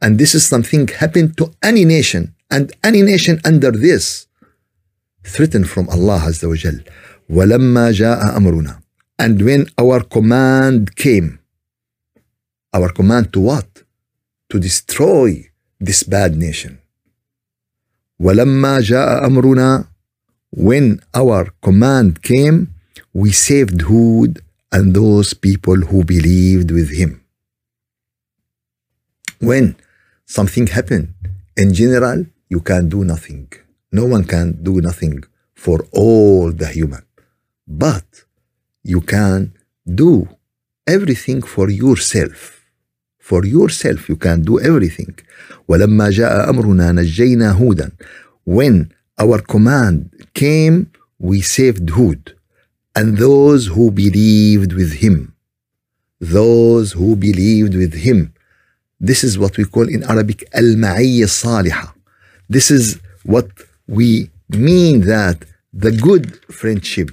And 0.01 0.17
this 0.17 0.33
is 0.35 0.45
something 0.45 0.87
happened 0.87 1.37
to 1.37 1.51
any 1.63 1.85
nation 1.85 2.35
and 2.49 2.71
any 2.83 3.01
nation 3.01 3.39
under 3.43 3.71
this 3.71 4.27
threatened 5.23 5.69
from 5.69 5.89
Allah 5.89 6.19
Azza 6.29 6.47
wa 6.47 6.55
Jal. 6.55 6.79
وَلَمَّا 7.29 7.91
جَاءَ 7.91 8.37
أَمْرُنَا 8.37 8.81
And 9.19 9.41
when 9.41 9.67
our 9.77 10.01
command 10.01 10.95
came, 10.95 11.39
our 12.73 12.89
command 12.89 13.33
to 13.33 13.41
what? 13.41 13.83
To 14.49 14.59
destroy 14.59 15.49
this 15.79 16.03
bad 16.03 16.37
nation. 16.37 16.79
ولما 18.21 18.79
جاء 18.81 19.25
أمرنا 19.25 19.85
when 20.55 20.99
our 21.13 21.45
command 21.61 22.21
came 22.21 22.67
we 23.13 23.31
saved 23.31 23.81
Hud 23.81 24.41
and 24.71 24.93
those 24.93 25.33
people 25.33 25.75
who 25.89 26.03
believed 26.03 26.71
with 26.71 26.89
him 26.91 27.21
when 29.39 29.75
something 30.25 30.67
happened 30.67 31.13
in 31.55 31.73
general 31.73 32.25
you 32.49 32.59
can 32.59 32.89
do 32.89 33.03
nothing 33.03 33.47
no 33.91 34.05
one 34.05 34.23
can 34.23 34.47
do 34.63 34.81
nothing 34.81 35.23
for 35.55 35.77
all 35.91 36.51
the 36.51 36.67
human 36.67 37.03
but 37.67 38.07
you 38.83 39.01
can 39.01 39.53
do 40.03 40.27
everything 40.87 41.41
for 41.41 41.69
yourself 41.69 42.60
for 43.31 43.45
yourself 43.45 44.09
you 44.09 44.15
can 44.15 44.41
do 44.41 44.59
everything 44.59 45.13
ولما 45.67 46.09
جاء 46.09 46.49
أمرنا 46.49 46.91
نجينا 46.91 47.51
هودا 47.51 47.91
when 48.45 48.87
our 49.21 49.41
command 49.41 50.09
came 50.33 50.87
we 51.19 51.41
saved 51.41 51.89
Hud 51.89 52.33
and 52.95 53.17
those 53.17 53.67
who 53.67 53.91
believed 53.91 54.73
with 54.73 54.93
him 55.03 55.33
those 56.21 56.93
who 56.93 57.15
believed 57.15 57.75
with 57.75 57.93
him 57.93 58.33
this 58.99 59.23
is 59.23 59.37
what 59.37 59.57
we 59.57 59.65
call 59.65 59.87
in 59.89 60.03
Arabic 60.03 60.43
المعية 60.55 61.23
الصالحة 61.23 61.95
this 62.49 62.71
is 62.71 62.97
what 63.25 63.47
we 63.87 64.29
mean 64.49 65.01
that 65.01 65.37
the 65.73 65.91
good 65.91 66.25
friendship 66.51 67.09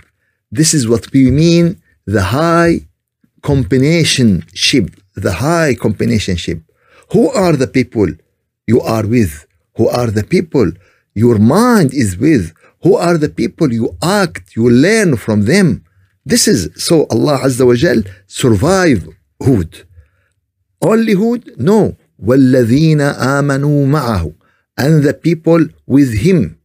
this 0.53 0.73
is 0.75 0.89
what 0.89 1.13
we 1.13 1.31
mean 1.31 1.77
the 2.07 2.23
high 2.23 2.81
combination 3.43 4.45
ship 4.55 4.87
the 5.22 5.34
high 5.34 5.74
companionship. 5.74 6.60
Who 7.12 7.30
are 7.32 7.56
the 7.56 7.68
people 7.68 8.08
you 8.68 8.82
are 8.82 9.06
with? 9.06 9.46
Who 9.78 9.88
are 9.88 10.08
the 10.08 10.24
people 10.24 10.72
your 11.14 11.38
mind 11.40 11.94
is 11.94 12.18
with? 12.18 12.54
Who 12.84 12.96
are 12.96 13.18
the 13.18 13.30
people 13.30 13.74
you 13.74 13.98
act, 14.02 14.56
you 14.56 14.70
learn 14.70 15.18
from 15.18 15.46
them? 15.46 15.84
This 16.26 16.48
is 16.48 16.70
so 16.76 17.08
Allah 17.10 17.40
Azza 17.44 17.66
wa 17.66 17.76
Jal 17.76 18.04
survive 18.28 19.08
Hud. 19.42 19.86
Only 20.82 21.14
Hud? 21.14 21.52
No. 21.58 21.98
وَالَّذِينَ 22.24 23.02
آمَنُوا 23.16 23.86
مَعَهُ 23.88 24.34
And 24.78 25.04
the 25.04 25.14
people 25.14 25.66
with 25.88 26.14
him. 26.20 26.58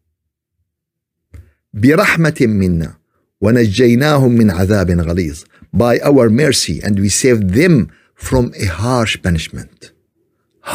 بِرَحْمَةٍ 1.76 2.40
مِنَّا 2.46 2.96
وَنَجَّيْنَاهُمْ 3.42 4.38
مِنْ 4.38 4.50
عَذَابٍ 4.50 4.90
غَلِيظٍ 5.00 5.44
By 5.72 5.98
our 6.00 6.28
mercy 6.30 6.80
and 6.82 6.98
we 6.98 7.08
saved 7.08 7.50
them 7.50 7.90
from 8.24 8.52
a 8.64 8.66
harsh 8.66 9.14
punishment. 9.26 9.92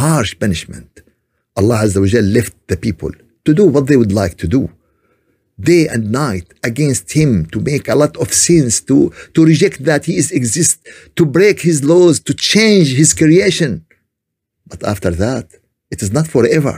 Harsh 0.01 0.31
punishment. 0.43 0.91
Allah 1.57 1.79
Azza 1.85 1.99
wa 1.99 2.07
Jal 2.13 2.27
left 2.37 2.55
the 2.67 2.77
people 2.77 3.11
to 3.45 3.51
do 3.59 3.65
what 3.65 3.87
they 3.87 3.97
would 4.01 4.13
like 4.21 4.35
to 4.37 4.47
do. 4.47 4.61
Day 5.59 5.83
and 5.93 6.03
night 6.11 6.47
against 6.63 7.05
him 7.19 7.31
to 7.53 7.59
make 7.59 7.85
a 7.89 7.95
lot 8.03 8.13
of 8.23 8.27
sins 8.47 8.73
to 8.89 8.97
to 9.35 9.39
reject 9.51 9.77
that 9.89 10.01
he 10.09 10.15
is 10.21 10.27
exist 10.39 10.75
to 11.17 11.23
break 11.37 11.57
his 11.69 11.77
laws 11.91 12.15
to 12.27 12.33
change 12.53 12.87
his 13.01 13.09
creation. 13.21 13.71
But 14.71 14.81
after 14.93 15.11
that 15.23 15.45
it 15.93 15.99
is 16.05 16.11
not 16.17 16.27
forever. 16.35 16.75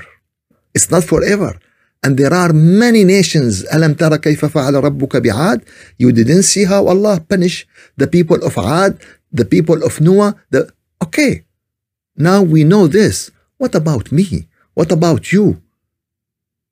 It's 0.75 0.89
not 0.95 1.03
forever. 1.13 1.51
And 2.03 2.11
there 2.17 2.33
are 2.43 2.51
many 2.85 3.03
nations 3.03 3.51
alam 3.75 3.93
bi'ad 3.93 5.59
you 6.03 6.09
didn't 6.19 6.45
see 6.53 6.63
how 6.71 6.81
Allah 6.93 7.15
punished 7.33 7.67
the 8.01 8.07
people 8.15 8.39
of 8.47 8.53
Ad 8.57 8.93
the 9.32 9.44
people 9.44 9.82
of 9.84 10.00
Noah 10.00 10.34
the 10.50 10.70
okay 11.02 11.44
now 12.16 12.42
we 12.42 12.64
know 12.64 12.86
this 12.86 13.30
what 13.58 13.74
about 13.74 14.10
me 14.12 14.48
what 14.74 14.90
about 14.92 15.32
you 15.32 15.60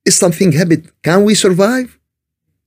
is 0.04 0.16
something 0.16 0.52
habit 0.52 0.82
can 1.02 1.24
we 1.24 1.34
survive 1.34 1.98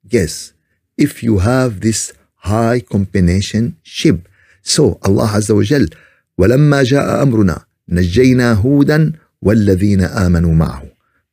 yes 0.10 0.54
if 0.98 1.22
you 1.24 1.40
have 1.40 1.82
this 1.82 2.14
high 2.36 2.80
combination 2.80 3.78
ship 3.84 4.28
so 4.62 5.00
Allah 5.04 5.28
عز 5.28 5.52
وجل 5.52 5.90
ولما 6.38 6.84
جاء 6.84 7.24
أمرنا 7.24 7.66
نجينا 7.90 8.54
هودا 8.54 9.14
والذين 9.42 10.02
آمنوا 10.02 10.54
معه 10.54 10.84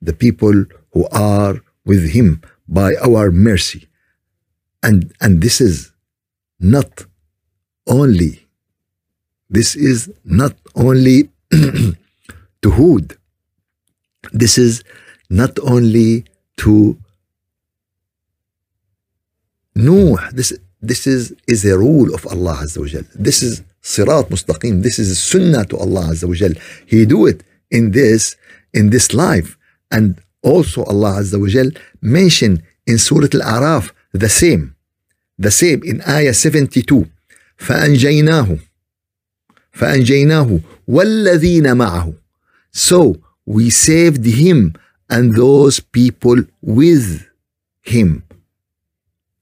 the 0.05 0.13
people 0.13 0.65
who 0.93 1.07
are 1.13 1.61
with 1.85 2.11
him 2.11 2.41
by 2.69 2.95
our 2.97 3.31
mercy 3.31 3.89
and 4.83 5.13
and 5.21 5.41
this 5.41 5.61
is 5.61 5.93
not 6.61 7.05
only 7.87 8.47
this 9.51 9.77
is 9.77 10.11
not 10.25 10.55
only 10.75 11.31
to 11.51 12.71
Hud 12.71 13.17
this 14.33 14.59
is 14.59 14.83
not 15.31 15.59
only 15.61 16.25
to 16.59 16.97
Nuh 19.77 20.17
this 20.33 20.53
this 20.81 21.07
is 21.07 21.35
is 21.47 21.65
a 21.65 21.77
rule 21.79 22.15
of 22.15 22.27
Allah 22.27 22.57
Azza 22.63 22.79
wa 22.79 22.87
Jal. 22.87 23.03
this 23.15 23.43
is 23.43 23.63
sirat 23.83 24.27
mustaqim 24.31 24.83
this 24.83 24.99
is 24.99 25.19
sunnah 25.19 25.65
to 25.67 25.77
Allah 25.77 26.05
Azza 26.13 26.27
wa 26.29 26.35
Jal. 26.35 26.53
he 26.87 27.05
do 27.07 27.27
it 27.27 27.43
in 27.71 27.91
this 27.91 28.37
in 28.73 28.91
this 28.91 29.13
life 29.15 29.57
and 29.91 30.21
also 30.43 30.85
Allah 30.85 31.21
Azza 31.21 31.41
wa 31.41 31.49
Jal 31.49 31.71
mentioned 32.01 32.63
in 32.87 32.99
Surah 32.99 33.29
Al-A'raf 33.39 33.91
the 34.13 34.29
same 34.29 34.75
the 35.39 35.51
same 35.51 35.83
in 35.85 36.01
ayah 36.09 36.33
72 36.35 37.07
فأنجيناه 37.57 38.59
فأنجيناه 39.73 40.61
والذين 40.89 41.77
معه 41.77 42.13
so 42.73 43.17
we 43.47 43.71
saved 43.71 44.25
him 44.27 44.75
and 45.11 45.35
those 45.37 45.81
people 45.81 46.43
with 46.63 47.27
him 47.83 48.23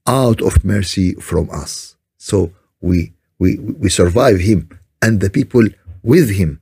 out 0.06 0.40
of 0.42 0.64
mercy 0.64 1.14
from 1.14 1.48
us 1.50 1.96
so 2.18 2.50
we 2.80 3.12
we 3.38 3.58
we 3.82 3.88
survive 3.88 4.40
him 4.40 4.68
and 5.00 5.20
the 5.20 5.30
people 5.30 5.66
with 6.02 6.30
him 6.30 6.60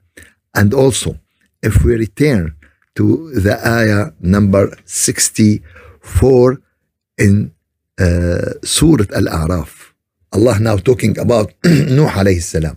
and 0.55 0.75
also 0.75 1.19
if 1.62 1.85
we 1.85 1.95
return 1.95 2.55
to 2.95 3.31
the 3.33 3.57
ayah 3.66 4.12
number 4.21 4.64
64 4.85 6.61
in 7.19 7.53
uh, 7.99 8.53
Surah 8.64 9.07
Al-A'raf. 9.14 9.93
Allah 10.33 10.59
now 10.61 10.77
talking 10.77 11.19
about 11.19 11.53
Nuh 11.64 12.09
alayhi 12.09 12.43
salam. 12.43 12.77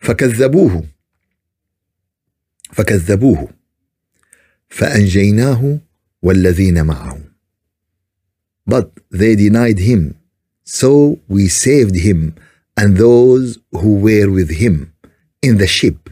فكذبوه 0.00 0.84
فكذبوه 2.72 3.48
فأنجيناه 4.68 5.80
والذين 6.22 6.86
معه. 6.86 7.18
But 8.66 8.90
they 9.10 9.36
denied 9.36 9.78
him. 9.78 10.16
So 10.64 11.20
we 11.28 11.48
saved 11.48 11.94
him 11.94 12.34
and 12.76 12.96
those 12.96 13.58
who 13.72 13.94
were 13.96 14.30
with 14.30 14.50
him 14.50 14.92
in 15.40 15.58
the 15.58 15.66
ship. 15.66 16.10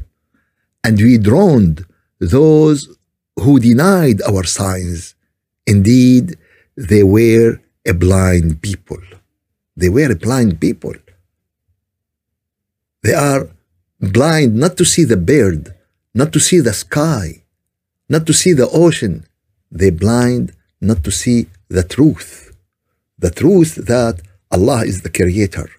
And 0.84 0.98
we 0.98 1.18
drowned 1.18 1.84
those 2.20 2.88
who 3.37 3.58
denied 3.58 4.22
our 4.22 4.44
signs. 4.44 5.14
Indeed, 5.66 6.37
they 6.76 7.02
were 7.02 7.60
a 7.87 7.94
blind 7.94 8.62
people. 8.62 9.02
They 9.76 9.88
were 9.88 10.12
a 10.12 10.16
blind 10.16 10.60
people. 10.60 10.94
They 13.02 13.14
are 13.14 13.48
blind 13.99 14.55
not 14.55 14.77
to 14.77 14.85
see 14.85 15.03
the 15.03 15.17
bird, 15.17 15.73
not 16.13 16.31
to 16.33 16.39
see 16.39 16.59
the 16.59 16.73
sky, 16.73 17.43
not 18.07 18.25
to 18.27 18.33
see 18.33 18.53
the 18.53 18.69
ocean. 18.69 19.25
They're 19.71 19.91
blind 19.91 20.53
not 20.81 21.03
to 21.03 21.12
see 21.12 21.47
the 21.67 21.83
truth. 21.83 22.55
The 23.17 23.31
truth 23.31 23.75
that 23.75 24.21
Allah 24.51 24.83
is 24.85 25.01
the 25.01 25.09
creator, 25.09 25.69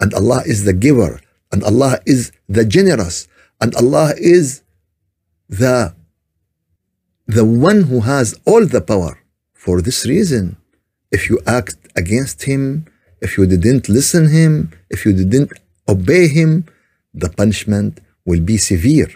and 0.00 0.12
Allah 0.12 0.42
is 0.44 0.64
the 0.64 0.72
giver, 0.72 1.20
and 1.52 1.62
Allah 1.64 2.00
is 2.04 2.32
the 2.48 2.64
generous, 2.64 3.28
and 3.60 3.74
Allah 3.76 4.12
is 4.18 4.62
the 5.48 5.94
the 7.26 7.44
one 7.44 7.82
who 7.82 8.00
has 8.00 8.34
all 8.44 8.66
the 8.66 8.80
power. 8.80 9.18
For 9.54 9.80
this 9.80 10.04
reason, 10.04 10.56
if 11.12 11.30
you 11.30 11.38
act 11.46 11.76
against 11.94 12.42
him, 12.44 12.86
if 13.20 13.38
you 13.38 13.46
didn't 13.46 13.88
listen 13.88 14.28
him, 14.28 14.72
if 14.88 15.04
you 15.06 15.12
didn't 15.12 15.52
obey 15.88 16.26
him, 16.28 16.66
the 17.13 17.29
punishment 17.29 17.99
will 18.25 18.41
be 18.41 18.57
severe, 18.57 19.09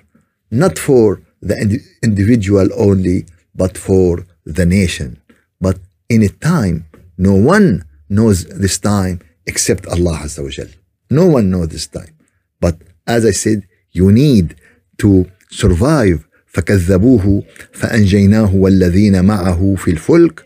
not 0.51 0.77
for 0.77 1.21
the 1.41 1.55
indi- 1.63 1.83
individual 2.03 2.67
only, 2.87 3.25
but 3.55 3.77
for 3.77 4.25
the 4.45 4.65
nation. 4.65 5.21
But 5.59 5.77
in 6.09 6.23
a 6.23 6.29
time, 6.29 6.85
no 7.17 7.33
one 7.33 7.83
knows 8.09 8.45
this 8.45 8.77
time 8.79 9.19
except 9.45 9.85
Allah 9.87 10.17
Azza 10.23 10.43
wa 10.43 10.49
Jal. 10.49 10.67
No 11.09 11.25
one 11.27 11.49
knows 11.51 11.69
this 11.69 11.87
time. 11.87 12.13
But 12.59 12.75
as 13.07 13.25
I 13.25 13.31
said, 13.31 13.67
you 13.91 14.11
need 14.11 14.55
to 14.99 15.25
survive 15.51 16.25
فكذبوه 16.53 17.43
فانجيناه 17.73 18.55
والذين 18.55 19.25
معه 19.25 19.75
في 19.77 19.91
الفلك 19.91 20.43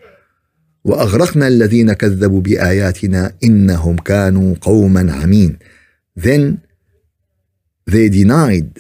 واغرقنا 0.84 1.48
الذين 1.48 1.94
كذبوا 1.94 2.42
باياتنا 2.42 3.34
انهم 3.44 3.96
كانوا 3.96 4.56
قوما 4.62 5.14
عمين 5.14 5.58
then 6.20 6.58
they 7.93 8.07
denied 8.21 8.71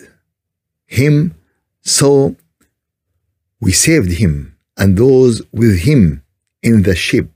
him 1.00 1.14
so 1.98 2.10
we 3.64 3.72
saved 3.86 4.12
him 4.22 4.34
and 4.80 4.88
those 5.04 5.36
with 5.60 5.74
him 5.88 6.02
in 6.68 6.76
the 6.82 6.96
ship 7.06 7.30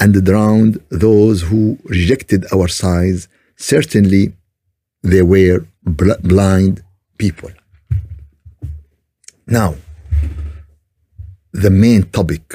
and 0.00 0.10
drowned 0.28 0.74
those 0.90 1.38
who 1.48 1.62
rejected 1.96 2.40
our 2.54 2.68
signs 2.82 3.20
certainly 3.56 4.24
they 5.12 5.22
were 5.32 5.58
bl- 5.98 6.22
blind 6.32 6.74
people 7.18 7.52
Now, 9.46 9.74
the 11.52 11.70
main 11.70 12.04
topic 12.04 12.54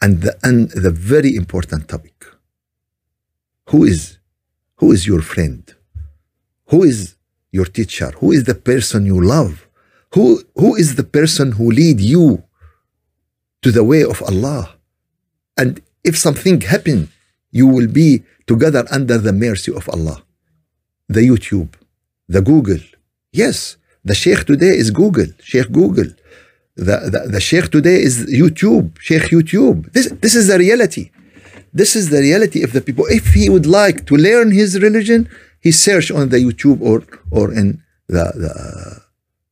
and 0.00 0.20
the, 0.22 0.38
and 0.42 0.70
the 0.70 0.90
very 0.90 1.34
important 1.34 1.88
topic. 1.88 2.24
Who 3.70 3.84
is 3.84 4.18
who 4.76 4.92
is 4.92 5.06
your 5.06 5.22
friend? 5.22 5.62
Who 6.66 6.82
is 6.84 7.16
your 7.52 7.66
teacher? 7.66 8.10
Who 8.20 8.32
is 8.32 8.44
the 8.44 8.54
person 8.54 9.06
you 9.06 9.18
love? 9.34 9.68
Who 10.14 10.24
who 10.60 10.74
is 10.82 10.96
the 10.96 11.04
person 11.18 11.52
who 11.52 11.70
lead 11.70 12.00
you 12.00 12.42
to 13.62 13.70
the 13.70 13.84
way 13.84 14.02
of 14.12 14.18
Allah? 14.22 14.64
And 15.60 15.80
if 16.02 16.14
something 16.18 16.60
happen, 16.74 16.98
you 17.50 17.66
will 17.74 17.86
be 17.86 18.10
together 18.46 18.84
under 18.90 19.18
the 19.18 19.32
mercy 19.32 19.72
of 19.80 19.88
Allah. 19.88 20.18
The 21.08 21.22
YouTube, 21.30 21.70
the 22.28 22.42
Google. 22.50 22.82
Yes, 23.32 23.76
the 24.04 24.14
Sheikh 24.14 24.44
today 24.44 24.74
is 24.82 24.90
Google, 24.90 25.30
Sheikh 25.50 25.70
Google. 25.70 26.10
The, 26.74 26.96
the, 27.14 27.20
the 27.34 27.40
Sheikh 27.40 27.70
today 27.70 28.02
is 28.08 28.26
YouTube, 28.26 28.98
Sheikh 28.98 29.24
YouTube. 29.34 29.92
This, 29.92 30.06
this 30.24 30.34
is 30.34 30.48
the 30.48 30.58
reality. 30.58 31.10
This 31.72 31.96
is 31.96 32.10
the 32.10 32.20
reality 32.20 32.62
of 32.62 32.72
the 32.72 32.80
people. 32.80 33.04
If 33.08 33.34
he 33.34 33.48
would 33.48 33.66
like 33.66 34.06
to 34.06 34.14
learn 34.16 34.50
his 34.50 34.80
religion, 34.80 35.28
he 35.62 35.70
search 35.70 36.10
on 36.10 36.28
the 36.28 36.38
YouTube 36.38 36.80
or, 36.80 36.98
or 37.30 37.52
in 37.52 37.82
the, 38.08 38.24
the, 38.44 38.54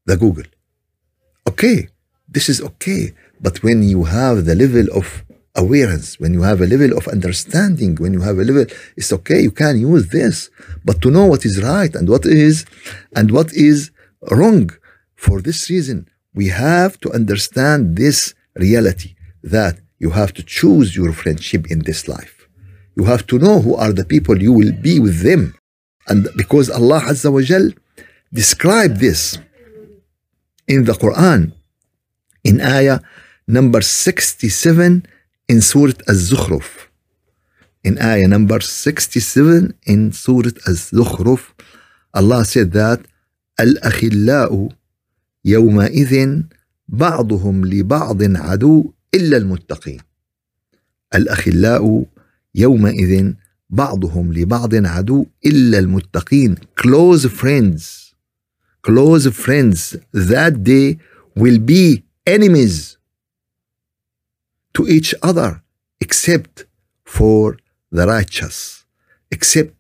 the 0.07 0.17
Google. 0.17 0.45
Okay, 1.49 1.89
this 2.29 2.49
is 2.49 2.61
okay. 2.61 3.15
But 3.41 3.63
when 3.63 3.83
you 3.83 4.05
have 4.05 4.45
the 4.45 4.55
level 4.55 4.87
of 4.95 5.25
awareness, 5.55 6.19
when 6.21 6.35
you 6.35 6.43
have 6.43 6.61
a 6.61 6.67
level 6.67 6.97
of 6.99 7.09
understanding, 7.09 7.97
when 7.97 8.13
you 8.13 8.21
have 8.21 8.39
a 8.39 8.45
level, 8.45 8.67
it's 8.97 9.13
okay, 9.13 9.41
you 9.41 9.51
can 9.51 9.79
use 9.79 10.09
this. 10.09 10.51
But 10.85 11.01
to 11.03 11.11
know 11.11 11.27
what 11.27 11.45
is 11.45 11.63
right 11.63 11.95
and 11.95 12.09
what 12.09 12.27
is 12.27 12.67
and 13.15 13.31
what 13.31 13.53
is 13.53 13.91
wrong. 14.31 14.71
For 15.17 15.41
this 15.41 15.71
reason, 15.71 16.09
we 16.35 16.49
have 16.49 16.99
to 17.01 17.13
understand 17.13 17.97
this 17.97 18.35
reality 18.55 19.15
that 19.43 19.79
you 19.99 20.11
have 20.11 20.33
to 20.35 20.43
choose 20.43 20.97
your 20.97 21.13
friendship 21.13 21.71
in 21.71 21.81
this 21.81 22.09
life. 22.09 22.49
You 22.97 23.05
have 23.05 23.27
to 23.29 23.39
know 23.39 23.61
who 23.61 23.77
are 23.77 23.93
the 23.93 24.05
people 24.05 24.43
you 24.43 24.53
will 24.53 24.73
be 24.73 24.99
with 24.99 25.23
them. 25.23 25.55
And 26.11 26.29
because 26.37 26.69
Allah 26.69 27.01
Azza 27.11 27.31
wa 27.33 27.41
Jal 27.41 27.71
described 28.33 28.99
this 28.99 29.39
in 30.67 30.85
the 30.85 30.93
Quran 30.93 31.53
in 32.45 32.61
ayah 32.61 32.99
number 33.47 33.81
67 33.81 35.07
in 35.49 35.61
Surah 35.61 35.99
Az-Zukhruf. 36.09 36.89
In 37.85 37.95
ayah 38.03 38.29
number 38.29 38.61
67 38.61 39.75
in 39.87 40.13
Surah 40.13 40.53
Az-Zukhruf, 40.67 41.55
Allah 42.13 42.45
said 42.45 42.73
that 42.73 43.01
الأخلاء 43.61 44.69
يومئذ 45.45 46.43
بعضهم 46.89 47.65
لبعض 47.67 48.37
عدو 48.37 48.93
إلا 49.15 49.37
المتقين 49.37 50.01
الأخلاء 51.15 52.07
يومئذ 52.55 53.35
بعضهم 53.70 54.34
لبعض 54.34 54.76
عدو 54.76 55.26
إلا 55.46 55.80
المتقين 55.80 56.56
close 56.82 57.28
friends 57.28 58.14
close 58.88 59.28
friends 59.30 59.98
that 60.14 60.64
day 60.64 60.98
will 61.36 61.60
be 61.60 62.04
enemies 62.28 62.98
to 64.74 64.88
each 64.88 65.16
other 65.24 65.62
except 66.02 66.66
for 67.04 67.58
the 67.92 68.06
righteous 68.06 68.86
except 69.32 69.74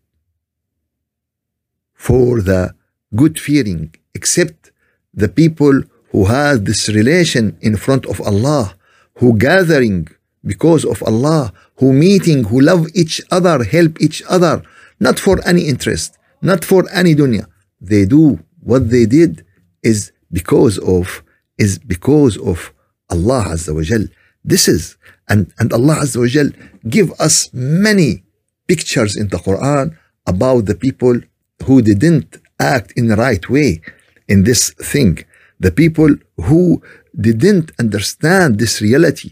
for 1.93 2.41
the 2.41 2.73
good 3.15 3.39
fearing 3.39 3.93
except 4.13 4.71
the 5.13 5.29
people 5.29 5.75
who 6.11 6.25
have 6.25 6.65
this 6.65 6.89
relation 6.89 7.57
in 7.61 7.75
front 7.75 8.05
of 8.05 8.21
Allah, 8.21 8.75
who 9.19 9.37
gathering 9.37 10.07
because 10.44 10.84
of 10.84 11.02
Allah, 11.02 11.52
who 11.78 11.92
meeting, 11.92 12.44
who 12.44 12.60
love 12.60 12.86
each 12.94 13.20
other, 13.30 13.64
help 13.64 14.00
each 14.00 14.22
other, 14.28 14.62
not 14.98 15.18
for 15.18 15.40
any 15.46 15.62
interest, 15.68 16.18
not 16.42 16.64
for 16.64 16.84
any 16.92 17.14
dunya. 17.14 17.46
They 17.80 18.04
do 18.04 18.40
what 18.60 18.90
they 18.90 19.06
did 19.06 19.44
is 19.82 20.12
because 20.32 20.78
of 20.78 21.22
is 21.58 21.78
because 21.78 22.36
of 22.38 22.72
Allah 23.10 23.44
Azza 23.48 23.74
wa 23.74 23.82
Jal. 23.82 24.04
This 24.44 24.68
is 24.68 24.96
and, 25.28 25.52
and 25.58 25.72
Allah 25.72 25.96
Azza 26.04 26.18
wa 26.18 26.26
Jal 26.26 26.50
give 26.88 27.12
us 27.20 27.50
many 27.52 28.24
pictures 28.66 29.16
in 29.16 29.28
the 29.28 29.38
Quran 29.38 29.96
about 30.26 30.66
the 30.66 30.74
people 30.74 31.20
who 31.64 31.82
didn't 31.82 32.38
act 32.58 32.92
in 32.96 33.08
the 33.08 33.16
right 33.16 33.48
way 33.48 33.80
in 34.28 34.44
this 34.44 34.70
thing 34.92 35.24
the 35.60 35.70
people 35.70 36.10
who 36.46 36.82
didn't 37.28 37.70
understand 37.78 38.58
this 38.58 38.80
reality 38.80 39.30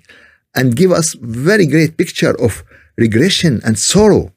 and 0.57 0.75
give 0.75 0.91
us 0.91 1.15
very 1.19 1.65
great 1.65 1.97
picture 1.97 2.35
of 2.45 2.63
regression 2.97 3.61
and 3.65 3.77
sorrow 3.77 4.31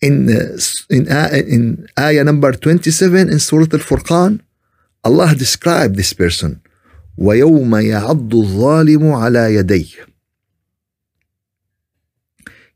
in 0.00 0.14
uh, 0.28 0.56
in 0.96 1.02
uh, 1.08 1.30
in 1.32 1.86
ayah 1.98 2.24
number 2.24 2.52
27 2.52 3.28
in 3.28 3.38
surah 3.38 3.72
al-furqan 3.72 4.40
allah 5.04 5.34
described 5.34 5.96
this 5.96 6.12
person 6.12 6.60
ويوم 7.18 7.76
يعض 7.76 8.34
الظالم 8.34 9.12
على 9.12 9.54
يديه 9.54 10.06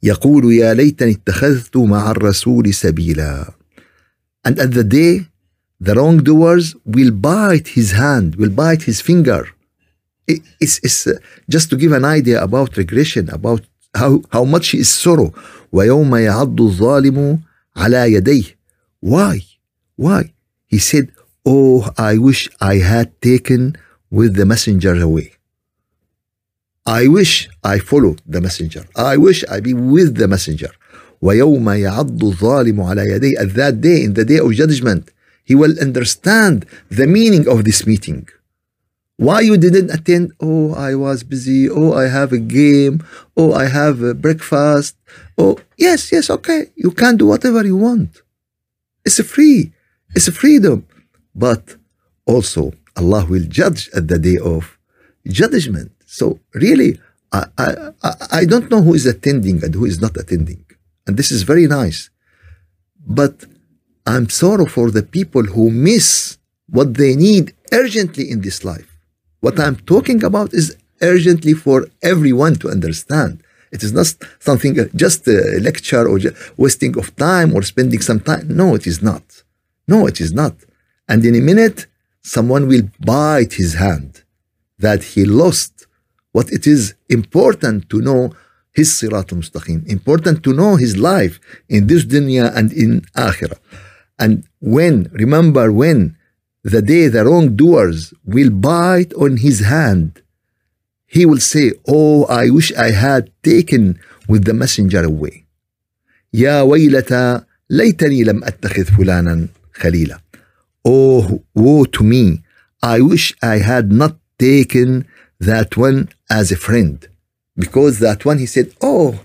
يقول 0.03 0.53
يا 0.55 0.75
ليتني 0.75 1.11
اتخذت 1.11 1.77
مع 1.77 2.11
الرسول 2.11 2.75
سبيلا 2.75 3.53
and 4.49 4.59
at 4.59 4.73
the 4.73 4.85
day 4.85 5.31
the 5.81 5.95
wrongdoers 5.95 6.77
will 6.85 7.11
bite 7.11 7.69
his 7.69 7.93
hand, 7.93 8.37
will 8.37 8.51
bite 8.51 8.83
his 8.83 9.01
finger. 9.01 9.49
it's, 10.27 10.79
it's 10.83 11.07
uh, 11.07 11.19
just 11.49 11.71
to 11.71 11.77
give 11.77 11.93
an 11.93 12.05
idea 12.05 12.43
about 12.43 12.77
regression, 12.77 13.31
about 13.31 13.63
how, 13.95 14.23
how 14.33 14.45
much 14.45 14.75
is 14.75 14.89
sorrow. 14.89 15.33
ويوم 15.73 16.17
يعض 16.17 16.61
الظالم 16.61 17.41
على 17.77 18.13
يديه. 18.13 18.57
Why? 19.01 19.43
Why? 19.97 20.33
He 20.67 20.79
said, 20.79 21.13
Oh, 21.47 21.89
I 21.97 22.19
wish 22.19 22.49
I 22.61 22.77
had 22.77 23.21
taken 23.21 23.77
with 24.11 24.35
the 24.35 24.45
messenger 24.45 24.95
away. 25.01 25.33
I 26.87 27.07
wish 27.07 27.49
I 27.63 27.79
followed 27.79 28.21
the 28.27 28.41
messenger. 28.41 28.85
I 28.97 29.17
wish 29.17 29.45
I 29.49 29.61
be 29.61 29.75
with 29.75 30.17
the 30.17 30.29
messenger. 30.29 30.71
ويوم 31.23 31.71
يعض 31.71 32.25
الظالم 32.25 32.81
على 32.81 33.03
يديه. 33.03 33.39
At 33.39 33.55
that 33.55 33.81
day, 33.81 34.03
in 34.05 34.15
the 34.15 34.25
day 34.25 34.39
of 34.39 34.53
judgment, 34.53 35.11
he 35.45 35.55
will 35.55 35.79
understand 35.81 36.67
the 36.91 37.07
meaning 37.07 37.49
of 37.49 37.65
this 37.65 37.87
meeting. 37.87 38.29
why 39.18 39.42
you 39.42 39.58
didn't 39.58 39.92
attend? 39.92 40.34
Oh, 40.42 40.74
I 40.74 40.96
was 40.96 41.24
busy. 41.24 41.70
Oh, 41.70 41.94
I 41.94 42.08
have 42.08 42.34
a 42.34 42.38
game. 42.38 43.04
Oh, 43.38 43.54
I 43.54 43.66
have 43.68 44.02
a 44.02 44.14
breakfast. 44.14 44.96
Oh, 45.38 45.58
yes, 45.78 46.12
yes, 46.12 46.30
okay. 46.30 46.72
You 46.76 46.92
can 46.92 47.18
do 47.18 47.28
whatever 47.28 47.66
you 47.66 47.78
want. 47.78 48.22
It's 49.06 49.22
free. 49.24 49.72
It's 50.16 50.28
a 50.28 50.34
freedom. 50.34 50.86
But 51.34 51.78
also, 52.26 52.74
Allah 52.98 53.26
will 53.26 53.46
judge 53.46 53.90
at 53.96 54.08
the 54.08 54.20
day 54.20 54.38
of 54.38 54.78
judgment. 55.28 55.92
So 56.06 56.40
really, 56.54 57.00
I, 57.32 57.46
I, 57.58 57.92
I 58.32 58.46
don't 58.46 58.70
know 58.70 58.82
who 58.82 58.94
is 58.94 59.06
attending 59.06 59.64
and 59.64 59.74
who 59.74 59.86
is 59.86 60.02
not 60.02 60.18
attending. 60.18 60.66
And 61.08 61.16
this 61.18 61.32
is 61.32 61.44
very 61.44 61.68
nice. 61.68 62.10
But 63.06 63.46
I'm 64.06 64.30
sorry 64.30 64.66
for 64.66 64.92
the 64.92 65.04
people 65.04 65.44
who 65.44 65.70
miss 65.70 66.38
what 66.68 66.96
they 66.96 67.16
need 67.16 67.54
urgently 67.72 68.30
in 68.30 68.42
this 68.42 68.66
life. 68.66 68.95
What 69.40 69.60
I'm 69.60 69.78
talking 69.78 70.24
about 70.24 70.54
is 70.54 70.76
urgently 71.02 71.54
for 71.54 71.88
everyone 72.02 72.56
to 72.56 72.70
understand. 72.70 73.44
It 73.72 73.84
is 73.84 73.92
not 73.92 74.08
something 74.40 74.80
uh, 74.80 74.86
just 74.96 75.28
a 75.28 75.60
lecture 75.60 76.08
or 76.08 76.20
wasting 76.58 76.98
of 76.98 77.16
time 77.16 77.54
or 77.54 77.62
spending 77.62 78.02
some 78.02 78.22
time. 78.22 78.48
No, 78.62 78.76
it 78.76 78.88
is 78.88 79.02
not. 79.02 79.24
No, 79.88 80.08
it 80.08 80.22
is 80.22 80.32
not. 80.32 80.56
And 81.08 81.24
in 81.26 81.36
a 81.36 81.42
minute, 81.42 81.88
someone 82.22 82.68
will 82.68 82.84
bite 83.00 83.54
his 83.54 83.74
hand 83.76 84.24
that 84.80 85.04
he 85.04 85.26
lost 85.26 85.88
what 86.32 86.52
it 86.52 86.66
is 86.68 86.96
important 87.10 87.90
to 87.90 88.02
know 88.02 88.34
his 88.74 88.90
sirat 88.92 89.32
al-mustaqim, 89.32 89.88
important 89.88 90.44
to 90.44 90.52
know 90.54 90.76
his 90.76 90.98
life 90.98 91.40
in 91.70 91.88
this 91.88 92.04
dunya 92.06 92.54
and 92.58 92.74
in 92.74 93.02
akhirah. 93.16 93.60
And 94.20 94.46
when, 94.60 95.10
remember 95.14 95.72
when, 95.72 96.18
the 96.65 96.83
day 96.83 97.09
the 97.09 97.25
wrongdoers 97.25 98.13
will 98.25 98.51
bite 98.51 99.13
on 99.15 99.39
his 99.39 99.61
hand, 99.61 100.23
he 101.07 101.27
will 101.27 101.41
say, 101.41 101.73
Oh, 101.89 102.25
I 102.27 102.51
wish 102.51 102.73
I 102.75 102.91
had 102.91 103.31
taken 103.43 103.99
with 104.29 104.45
the 104.45 104.55
messenger 104.55 105.05
away. 105.05 105.45
يا 106.35 106.63
ويلتى 106.63 107.41
ليتني 107.71 108.25
لم 108.25 108.45
أتخذ 108.45 108.85
فلانا 108.85 109.49
خليلا. 109.75 110.21
Oh, 110.85 111.43
woe 111.55 111.85
to 111.85 112.05
me. 112.05 112.43
I 112.83 113.01
wish 113.01 113.35
I 113.43 113.59
had 113.59 113.93
not 113.93 114.17
taken 114.39 115.07
that 115.39 115.77
one 115.77 116.09
as 116.31 116.51
a 116.53 116.57
friend. 116.57 117.07
Because 117.57 117.99
that 117.99 118.25
one, 118.25 118.39
he 118.39 118.47
said, 118.47 118.73
Oh, 118.81 119.21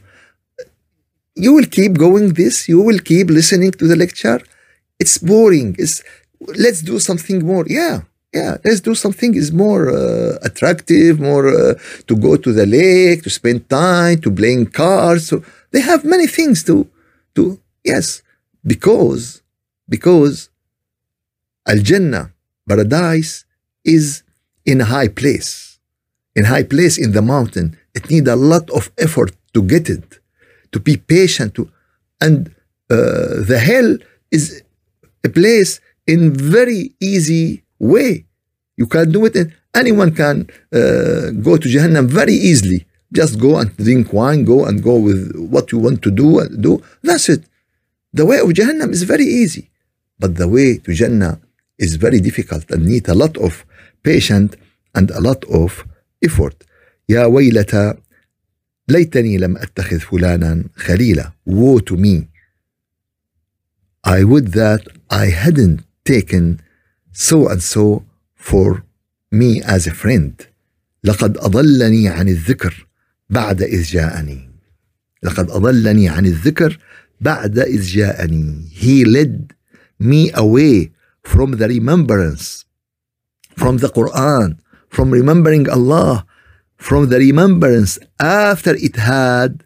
you 1.36 1.54
will 1.54 1.66
keep 1.66 1.94
going 1.98 2.34
this, 2.34 2.68
you 2.68 2.82
will 2.82 3.00
keep 3.00 3.30
listening 3.30 3.72
to 3.72 3.88
the 3.88 3.96
lecture, 3.96 4.42
it's 5.00 5.18
boring. 5.18 5.76
It's 5.78 6.02
let's 6.41 6.81
do 6.83 6.99
something 6.99 7.45
more. 7.45 7.65
Yeah, 7.69 8.03
Yeah, 8.33 8.59
let's 8.65 8.81
do 8.81 8.95
something 8.95 9.35
is 9.35 9.51
more 9.53 9.91
uh, 9.91 10.39
attractive, 10.49 11.19
more 11.19 11.47
uh, 11.49 11.75
to 12.09 12.15
go 12.27 12.37
to 12.37 12.51
the 12.53 12.67
lake, 12.67 13.23
to 13.25 13.31
spend 13.31 13.69
time, 13.69 14.21
to 14.25 14.31
playing 14.31 14.67
cards. 14.83 15.27
So 15.31 15.43
they 15.73 15.81
have 15.81 16.05
many 16.05 16.27
things 16.39 16.63
to 16.69 16.77
to 17.35 17.43
yes, 17.85 18.23
because 18.73 19.43
because 19.89 20.49
Al 21.67 21.79
Jannah, 21.79 22.33
paradise, 22.69 23.45
is 23.85 24.23
in 24.65 24.81
a 24.81 24.85
high 24.85 25.09
place, 25.09 25.79
in 26.37 26.45
high 26.45 26.63
place 26.63 26.99
in 26.99 27.13
the 27.13 27.23
mountain. 27.23 27.77
It 27.95 28.09
need 28.11 28.29
a 28.29 28.37
lot 28.37 28.71
of 28.71 28.91
effort 28.99 29.33
to 29.55 29.63
get 29.63 29.89
it, 29.91 30.21
to 30.73 30.79
be 30.81 30.97
patient, 30.97 31.55
to 31.57 31.71
and 32.21 32.49
uh, 32.91 33.43
the 33.51 33.59
hell 33.71 33.97
is 34.31 34.63
a 35.25 35.29
place 35.29 35.81
in 36.10 36.34
very 36.34 36.96
easy 37.00 37.64
way. 37.80 38.26
You 38.78 38.88
can 38.88 39.12
do 39.12 39.26
it, 39.26 39.36
and 39.36 39.54
anyone 39.74 40.12
can 40.14 40.50
uh, 40.74 41.32
go 41.48 41.58
to 41.58 41.68
Jahannam 41.70 42.08
very 42.08 42.34
easily. 42.34 42.86
Just 43.14 43.40
go 43.40 43.58
and 43.58 43.76
drink 43.78 44.12
wine, 44.12 44.44
go 44.44 44.66
and 44.66 44.84
go 44.84 44.96
with 44.98 45.36
what 45.36 45.72
you 45.72 45.80
want 45.80 46.02
to 46.04 46.12
do. 46.12 46.28
Do 46.50 46.82
that's 47.02 47.30
it. 47.30 47.44
The 48.14 48.26
way 48.26 48.40
of 48.40 48.50
Jahannam 48.50 48.92
is 48.92 49.04
very 49.04 49.26
easy, 49.26 49.70
but 50.20 50.36
the 50.36 50.48
way 50.48 50.78
to 50.78 50.94
Jannah 50.94 51.40
is 51.78 51.96
very 51.96 52.20
difficult 52.20 52.70
and 52.72 52.86
need 52.86 53.08
a 53.08 53.14
lot 53.14 53.38
of 53.38 53.66
patience 54.04 54.56
and 54.94 55.12
a 55.12 55.22
lot 55.22 55.44
of 55.46 55.86
effort. 56.22 56.64
يا 57.10 57.26
ويلتى 57.26 57.94
ليتني 58.90 59.38
لم 59.38 59.58
أتخذ 59.58 60.00
فلانا 60.00 60.64
خليلا. 60.76 61.32
Woe 61.46 61.80
to 61.80 61.96
me. 61.96 62.28
I 64.04 64.24
would 64.24 64.52
that 64.54 64.82
I 65.10 65.26
hadn't 65.28 65.82
taken 66.10 66.62
so 67.12 67.48
and 67.48 67.62
so 67.64 68.04
for 68.36 68.84
me 69.32 69.62
as 69.64 69.88
a 69.88 69.92
friend 69.92 70.48
لقد 71.04 71.38
أضلني 71.38 72.10
عن 72.10 72.30
الذكر 72.30 72.88
بعد 73.30 73.62
إذ 73.62 73.84
جاءني 73.84 74.50
لقد 75.24 75.50
أضلني 75.50 76.10
عن 76.10 76.26
الذكر 76.26 76.80
بعد 77.22 77.60
إذ 77.60 77.82
جاءني 77.82 78.70
He 78.72 79.06
led 79.06 79.54
me 80.00 80.32
away 80.34 80.92
from 81.24 81.52
the 81.58 81.68
remembrance 81.68 82.66
from 83.56 83.78
the 83.78 83.88
Quran 83.88 84.58
from 84.90 85.12
remembering 85.12 85.70
Allah 85.70 86.26
from 86.78 87.10
the 87.10 87.18
remembrance 87.18 87.98
after 88.20 88.74
it 88.76 88.96
had 88.96 89.64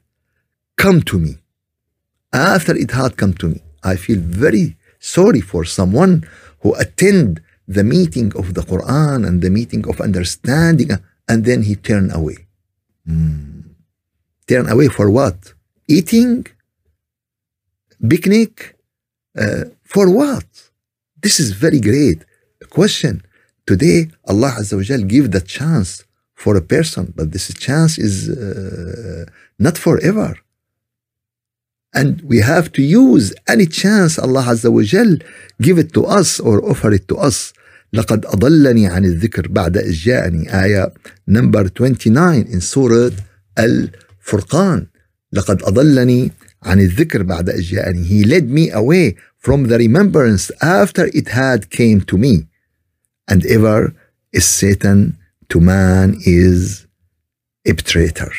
come 0.77 1.01
to 1.01 1.17
me 1.19 1.37
after 2.33 2.75
it 2.75 2.91
had 2.91 3.17
come 3.17 3.33
to 3.33 3.47
me 3.49 3.61
I 3.83 3.95
feel 3.95 4.19
very 4.19 4.77
sorry 5.04 5.42
for 5.52 5.62
someone 5.78 6.14
who 6.60 6.70
attend 6.84 7.30
the 7.76 7.84
meeting 7.84 8.32
of 8.40 8.46
the 8.56 8.64
Quran 8.72 9.26
and 9.26 9.36
the 9.44 9.50
meeting 9.58 9.82
of 9.90 10.00
understanding, 10.00 10.90
and 11.28 11.38
then 11.44 11.60
he 11.68 11.74
turn 11.76 12.10
away. 12.10 12.38
Mm. 13.08 13.64
Turn 14.48 14.66
away 14.74 14.88
for 14.88 15.10
what? 15.10 15.38
Eating? 15.88 16.46
Picnic? 18.12 18.76
Uh, 19.42 19.64
for 19.92 20.06
what? 20.10 20.46
This 21.22 21.40
is 21.40 21.48
very 21.52 21.80
great 21.80 22.20
question. 22.78 23.14
Today, 23.66 23.98
Allah 24.30 24.52
Azza 24.60 24.74
wa 24.76 25.06
give 25.14 25.30
the 25.30 25.40
chance 25.40 26.04
for 26.34 26.56
a 26.56 26.64
person, 26.74 27.12
but 27.16 27.32
this 27.32 27.46
chance 27.54 27.98
is 27.98 28.28
uh, 28.28 29.24
not 29.58 29.76
forever. 29.78 30.32
And 31.93 32.21
we 32.21 32.39
have 32.39 32.71
to 32.73 32.83
use 32.83 33.33
any 33.47 33.65
chance 33.65 34.19
Allah 34.19 34.43
Azza 34.43 34.71
wa 34.71 34.83
Jal 34.83 35.17
give 35.61 35.79
it 35.79 35.93
to 35.93 36.05
us 36.05 36.39
or 36.39 36.63
offer 36.63 36.91
it 36.93 37.07
to 37.07 37.17
us. 37.17 37.53
لقد 37.93 38.25
أضلني 38.25 38.87
عن 38.87 39.05
الذكر 39.05 39.47
بعد 39.47 39.77
إذ 39.77 39.91
جاءني 39.91 40.63
آية 40.63 40.93
number 41.27 41.67
29 41.67 42.45
in 42.53 42.59
سورة 42.59 43.11
الفرقان 43.59 44.87
لقد 45.33 45.63
أضلني 45.63 46.31
عن 46.63 46.79
الذكر 46.79 47.23
بعد 47.23 47.49
إذ 47.49 47.61
جاءني 47.61 48.05
He 48.05 48.23
led 48.25 48.49
me 48.49 48.69
away 48.69 49.15
from 49.37 49.67
the 49.67 49.77
remembrance 49.77 50.51
after 50.61 51.05
it 51.13 51.29
had 51.29 51.69
came 51.69 52.01
to 52.01 52.17
me 52.17 52.45
and 53.27 53.45
ever 53.45 53.95
is 54.31 54.45
Satan 54.45 55.17
to 55.49 55.59
man 55.59 56.15
is 56.25 56.85
a 57.65 57.73
traitor 57.73 58.31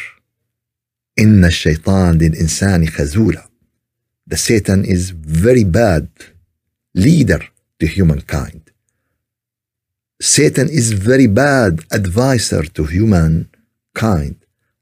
إن 1.19 1.45
الشيطان 1.45 2.19
للإنسان 2.19 2.87
خذولا 2.89 3.51
The 4.27 4.37
Satan 4.37 4.85
is 4.85 5.11
very 5.11 5.65
bad 5.65 6.09
leader 6.95 7.41
to 7.81 7.87
humankind. 7.87 8.71
Satan 10.21 10.69
is 10.69 10.93
very 10.93 11.27
bad 11.27 11.81
advisor 11.91 12.63
to 12.63 12.85
humankind. 12.85 14.37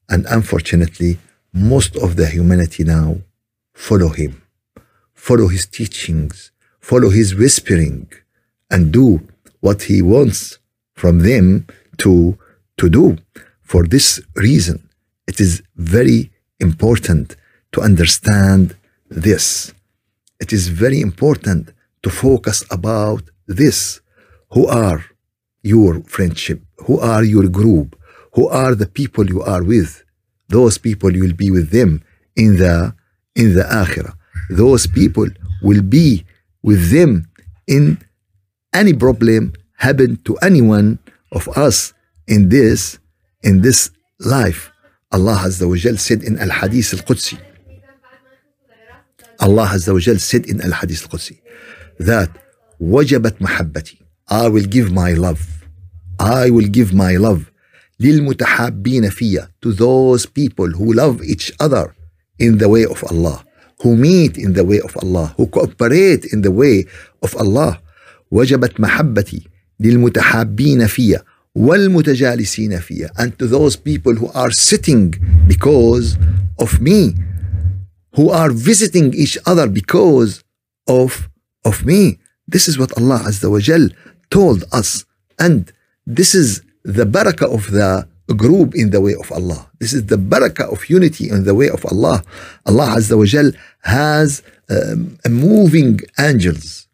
And 0.09 0.27
unfortunately, 0.27 1.19
most 1.53 1.97
of 1.97 2.17
the 2.17 2.27
humanity 2.27 2.83
now 2.85 3.19
follow 3.73 4.09
him, 4.09 4.43
follow 5.15 5.49
his 5.49 5.65
teachings, 5.67 6.51
follow 6.81 7.11
his 7.11 7.35
whispering, 7.35 8.11
and 8.71 8.93
do 8.93 9.21
what 9.61 9.83
he 9.83 10.03
wants 10.03 10.59
from 10.95 11.21
them 11.21 11.67
to, 11.99 12.37
to 12.79 12.89
do. 12.89 13.17
For 13.63 13.87
this 13.87 14.21
reason, 14.35 14.89
it 15.28 15.40
is 15.40 15.64
very 15.76 16.32
important 16.60 17.36
to 17.74 17.82
understand 17.82 18.76
this. 19.10 19.74
It 20.40 20.54
is 20.54 20.68
very 20.68 21.02
important 21.02 21.74
to 22.04 22.10
focus 22.10 22.66
about 22.70 23.24
this. 23.48 24.02
Who 24.52 24.68
are 24.68 25.04
your 25.62 26.02
friendship? 26.04 26.62
Who 26.86 27.00
are 27.00 27.24
your 27.24 27.48
group? 27.48 27.96
Who 28.34 28.48
are 28.50 28.76
the 28.76 28.88
people 28.88 29.28
you 29.28 29.42
are 29.42 29.64
with? 29.64 30.04
Those 30.50 30.78
people 30.78 31.16
you 31.16 31.24
will 31.24 31.34
be 31.34 31.52
with 31.52 31.70
them 31.72 32.04
in 32.36 32.58
the 32.58 32.94
in 33.36 33.56
the 33.56 33.64
akhirah. 33.64 34.14
Those 34.50 34.86
people 34.88 35.28
will 35.62 35.82
be 35.82 36.26
with 36.62 36.92
them 36.92 37.30
in 37.68 37.98
any 38.74 38.94
problem 38.94 39.54
happen 39.78 40.18
to 40.26 40.36
anyone 40.38 41.00
of 41.32 41.48
us 41.58 41.94
in 42.28 42.50
this 42.50 43.00
in 43.44 43.62
this 43.62 43.92
life. 44.20 44.73
Azza 45.14 45.68
wa 45.68 45.76
Jal 45.76 45.98
said 45.98 46.24
in 46.24 46.38
Qudsi. 46.38 47.38
Allah 49.40 49.68
Azza 49.68 49.94
wa 49.94 50.00
Jal 50.00 50.18
said 50.20 50.46
in 50.46 50.62
Al 50.62 50.72
Qudsi 50.72 51.40
that 52.00 52.30
وجبت 52.82 53.42
محبتي 53.42 53.98
I 54.30 54.48
will 54.48 54.66
give 54.66 54.92
my 54.92 55.14
love 55.14 55.42
I 56.20 56.50
will 56.50 56.68
give 56.68 56.94
my 56.94 57.16
love 57.18 57.52
للمتحابين 58.00 59.10
فيا 59.10 59.50
to 59.62 59.72
those 59.74 60.26
people 60.26 60.68
who 60.72 60.94
love 60.94 61.22
each 61.24 61.52
other 61.60 61.96
in 62.40 62.58
the 62.58 62.68
way 62.70 62.86
of 62.86 63.04
Allah 63.04 63.44
who 63.82 63.96
meet 63.96 64.38
in 64.38 64.54
the 64.54 64.64
way 64.64 64.80
of 64.82 64.98
Allah 64.98 65.34
who 65.38 65.48
cooperate 65.48 66.26
in 66.34 66.42
the 66.42 66.52
way 66.52 66.86
of 67.22 67.36
Allah 67.38 67.80
وجبت 68.32 68.80
محبتي 68.80 69.48
للمتحابين 69.80 70.88
فيا 70.88 71.24
والمتجالسين 71.55 72.79
فيا 72.81 73.11
and 73.19 73.39
to 73.39 73.47
those 73.47 73.77
people 73.77 74.15
who 74.15 74.29
are 74.35 74.51
sitting 74.51 75.15
because 75.47 76.17
of 76.59 76.81
me 76.81 77.15
who 78.17 78.31
are 78.31 78.51
visiting 78.51 79.13
each 79.15 79.37
other 79.47 79.67
because 79.81 80.43
of 80.89 81.29
of 81.65 81.85
me 81.85 82.19
this 82.55 82.69
is 82.69 82.79
what 82.79 82.91
Allah 82.99 83.19
Azza 83.29 83.49
wa 83.51 83.61
Jal 83.61 83.85
told 84.31 84.65
us 84.73 85.05
and 85.39 85.73
this 86.19 86.35
is 86.35 86.63
the 86.85 87.05
barakah 87.05 87.49
of 87.57 87.71
the 87.71 88.07
group 88.45 88.75
in 88.75 88.91
the 88.95 89.01
way 89.01 89.15
of 89.23 89.29
Allah 89.39 89.61
this 89.81 89.93
is 89.93 90.03
the 90.07 90.17
barakah 90.33 90.67
of 90.75 90.89
unity 90.99 91.25
in 91.35 91.45
the 91.45 91.55
way 91.61 91.69
of 91.77 91.85
Allah 91.93 92.23
Allah 92.67 92.89
Azza 92.99 93.17
wa 93.21 93.25
Jal 93.25 93.51
has 93.83 94.43
um, 94.71 95.19
moving 95.49 96.01
angels 96.19 96.89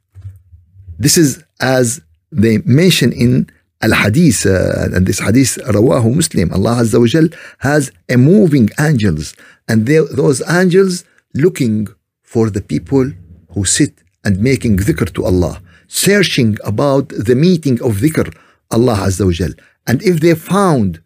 this 1.04 1.16
is 1.18 1.42
as 1.60 2.00
they 2.30 2.58
mention 2.82 3.12
in 3.12 3.32
uh, 3.81 4.89
and 4.93 5.07
this 5.07 5.19
Hadith 5.19 5.57
Muslim, 5.65 6.51
Allah 6.51 6.81
Azza 6.83 6.99
wa 6.99 7.07
Jal 7.07 7.29
has 7.59 7.91
a 8.09 8.17
moving 8.17 8.69
angels, 8.77 9.33
and 9.69 9.87
those 9.87 10.41
angels 10.49 11.05
looking 11.33 11.87
for 12.21 12.49
the 12.49 12.61
people 12.61 13.09
who 13.53 13.63
sit 13.63 13.93
and 14.25 14.41
making 14.41 14.77
dhikr 14.77 15.13
to 15.13 15.23
Allah, 15.23 15.61
searching 15.87 16.57
about 16.65 17.07
the 17.09 17.35
meeting 17.35 17.81
of 17.81 17.97
dhikr, 18.03 18.35
Allah 18.69 18.97
Azza 19.07 19.25
wa. 19.25 19.53
And 19.87 20.03
if 20.03 20.19
they 20.19 20.35
found 20.35 21.01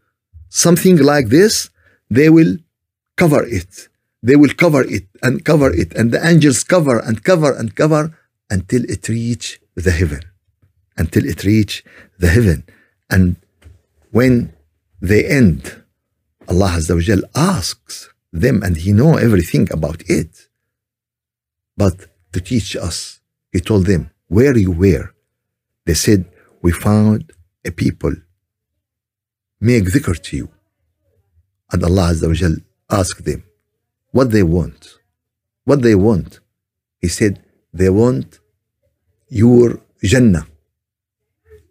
something 0.49 0.97
like 0.97 1.27
this, 1.27 1.69
they 2.09 2.29
will 2.29 2.57
cover 3.17 3.43
it. 3.43 3.87
They 4.23 4.35
will 4.35 4.53
cover 4.55 4.81
it 4.81 5.05
and 5.21 5.45
cover 5.45 5.71
it, 5.71 5.93
and 5.93 6.11
the 6.11 6.25
angels 6.25 6.63
cover 6.63 6.97
and 6.97 7.23
cover 7.23 7.51
and 7.53 7.75
cover 7.75 8.17
until 8.49 8.83
it 8.85 9.07
reach 9.09 9.59
the 9.75 9.91
heaven 9.91 10.21
until 10.97 11.25
it 11.25 11.43
reach 11.43 11.83
the 12.23 12.29
heaven. 12.37 12.59
And 13.13 13.25
when 14.17 14.33
they 15.09 15.21
end, 15.41 15.61
Allah 16.51 16.71
Azza 16.77 16.93
wa 16.95 17.27
asks 17.55 17.95
them, 18.43 18.55
and 18.65 18.73
He 18.83 18.91
know 18.99 19.11
everything 19.27 19.65
about 19.77 19.99
it. 20.19 20.31
But 21.81 21.97
to 22.33 22.39
teach 22.51 22.69
us, 22.87 22.97
He 23.53 23.59
told 23.69 23.83
them, 23.91 24.01
where 24.35 24.55
you 24.65 24.71
were. 24.83 25.07
They 25.85 25.97
said, 26.05 26.21
we 26.63 26.71
found 26.87 27.19
a 27.69 27.71
people 27.83 28.13
make 29.69 29.85
dhikr 29.93 30.15
to 30.27 30.31
you. 30.39 30.47
And 31.71 31.83
Allah 31.87 32.07
Azza 32.11 32.27
wa 32.31 32.97
asked 32.99 33.23
them 33.29 33.41
what 34.17 34.27
they 34.35 34.45
want. 34.57 34.81
What 35.69 35.81
they 35.81 35.95
want. 36.07 36.31
He 37.03 37.09
said, 37.19 37.33
they 37.79 37.89
want 37.89 38.39
your 39.29 39.67
Jannah. 40.11 40.45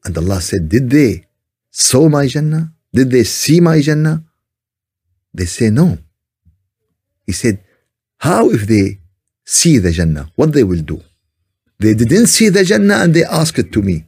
And 0.05 0.17
Allah 0.19 0.41
said, 0.41 0.69
Did 0.69 0.91
they 0.91 1.25
saw 1.71 2.09
my 2.09 2.27
Jannah? 2.27 2.73
Did 2.93 3.11
they 3.11 3.25
see 3.25 3.61
my 3.61 3.81
Jannah? 3.81 4.23
They 5.33 5.47
say 5.47 5.71
no. 5.71 5.99
He 7.27 7.33
said, 7.33 7.62
How 8.19 8.51
if 8.51 8.67
they 8.67 8.99
see 9.45 9.79
the 9.79 9.93
Jannah? 9.93 10.31
What 10.37 10.53
they 10.53 10.65
will 10.65 10.83
do? 10.83 11.01
They 11.79 11.95
didn't 11.95 12.27
see 12.27 12.49
the 12.49 12.65
Jannah 12.65 12.99
and 12.99 13.15
they 13.15 13.25
asked 13.25 13.59
it 13.59 13.73
to 13.73 13.83
me. 13.83 14.05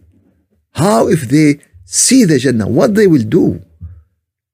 How 0.72 1.08
if 1.08 1.22
they 1.22 1.60
see 1.84 2.24
the 2.24 2.38
Jannah? 2.38 2.68
What 2.68 2.94
they 2.94 3.06
will 3.06 3.22
do? 3.22 3.62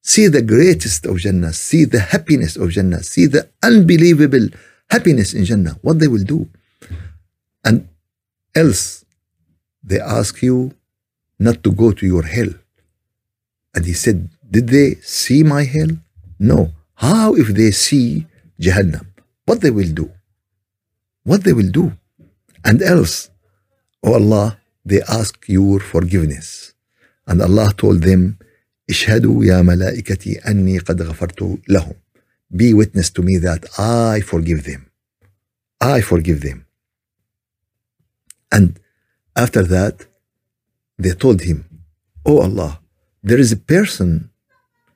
See 0.03 0.29
the 0.29 0.42
greatest 0.42 1.05
of 1.07 1.18
Jannah, 1.18 1.53
see 1.53 1.85
the 1.85 2.00
happiness 2.00 2.57
of 2.57 2.70
Jannah, 2.70 3.03
see 3.03 3.26
the 3.26 3.48
unbelievable 3.62 4.48
happiness 4.88 5.35
in 5.35 5.44
Jannah. 5.44 5.79
What 5.83 5.98
they 5.98 6.09
will 6.09 6.24
do? 6.24 6.48
And 7.64 7.88
else, 8.55 9.05
they 9.85 10.00
ask 10.00 10.42
you 10.42 10.74
not 11.39 11.63
to 11.63 11.71
go 11.71 11.91
to 11.91 12.05
your 12.05 12.23
hell. 12.23 12.51
And 13.73 13.86
he 13.86 13.93
said, 13.93 14.29
Did 14.49 14.67
they 14.69 14.95
see 15.01 15.43
my 15.43 15.63
hell? 15.63 15.91
No. 16.39 16.71
How 16.95 17.36
if 17.36 17.47
they 17.47 17.71
see 17.71 18.25
Jahannam? 18.60 19.05
What 19.45 19.62
they 19.62 19.71
will 19.71 19.91
do? 19.91 20.12
What 21.23 21.43
they 21.43 21.53
will 21.53 21.71
do? 21.71 21.93
And 22.63 22.81
else, 22.81 23.29
oh 24.03 24.13
Allah, 24.13 24.58
they 24.86 25.01
ask 25.01 25.47
your 25.47 25.79
forgiveness. 25.79 26.73
And 27.27 27.41
Allah 27.41 27.73
told 27.75 28.01
them, 28.01 28.38
اشهدوا 28.89 29.45
يا 29.45 29.62
ملائكتي 29.62 30.39
أني 30.39 30.77
قد 30.79 31.01
غفرت 31.01 31.60
لهم. 31.69 31.93
Be 32.55 32.73
witness 32.73 33.10
to 33.10 33.21
me 33.21 33.38
that 33.38 33.65
I 33.79 34.21
forgive 34.21 34.63
them. 34.63 34.91
I 35.81 36.01
forgive 36.01 36.41
them. 36.41 36.65
And 38.51 38.79
after 39.36 39.63
that, 39.63 40.05
they 40.99 41.12
told 41.12 41.41
him, 41.41 41.65
Oh 42.25 42.39
Allah, 42.41 42.79
there 43.23 43.39
is 43.39 43.51
a 43.51 43.58
person 43.58 44.29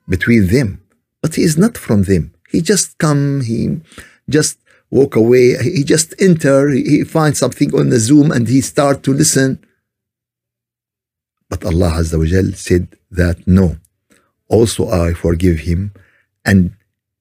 between 0.08 0.48
them, 0.48 0.82
but 1.22 1.34
he 1.34 1.42
is 1.42 1.56
not 1.56 1.76
from 1.78 2.02
them. 2.04 2.32
He 2.50 2.60
just 2.60 2.98
come, 2.98 3.42
he 3.42 3.80
just 4.28 4.58
walk 4.90 5.14
away, 5.14 5.56
he 5.62 5.84
just 5.84 6.14
enter, 6.20 6.68
he 6.70 7.04
finds 7.04 7.38
something 7.38 7.74
on 7.74 7.90
the 7.90 8.00
Zoom 8.00 8.32
and 8.32 8.48
he 8.48 8.60
start 8.60 9.02
to 9.04 9.12
listen. 9.12 9.60
But 11.48 11.64
Allah 11.64 11.92
Azza 12.00 12.18
wa 12.18 12.24
Jal 12.24 12.52
said 12.52 12.96
that 13.10 13.46
no, 13.46 13.76
also 14.48 14.88
I 14.88 15.14
forgive 15.14 15.60
him. 15.60 15.92
And 16.44 16.72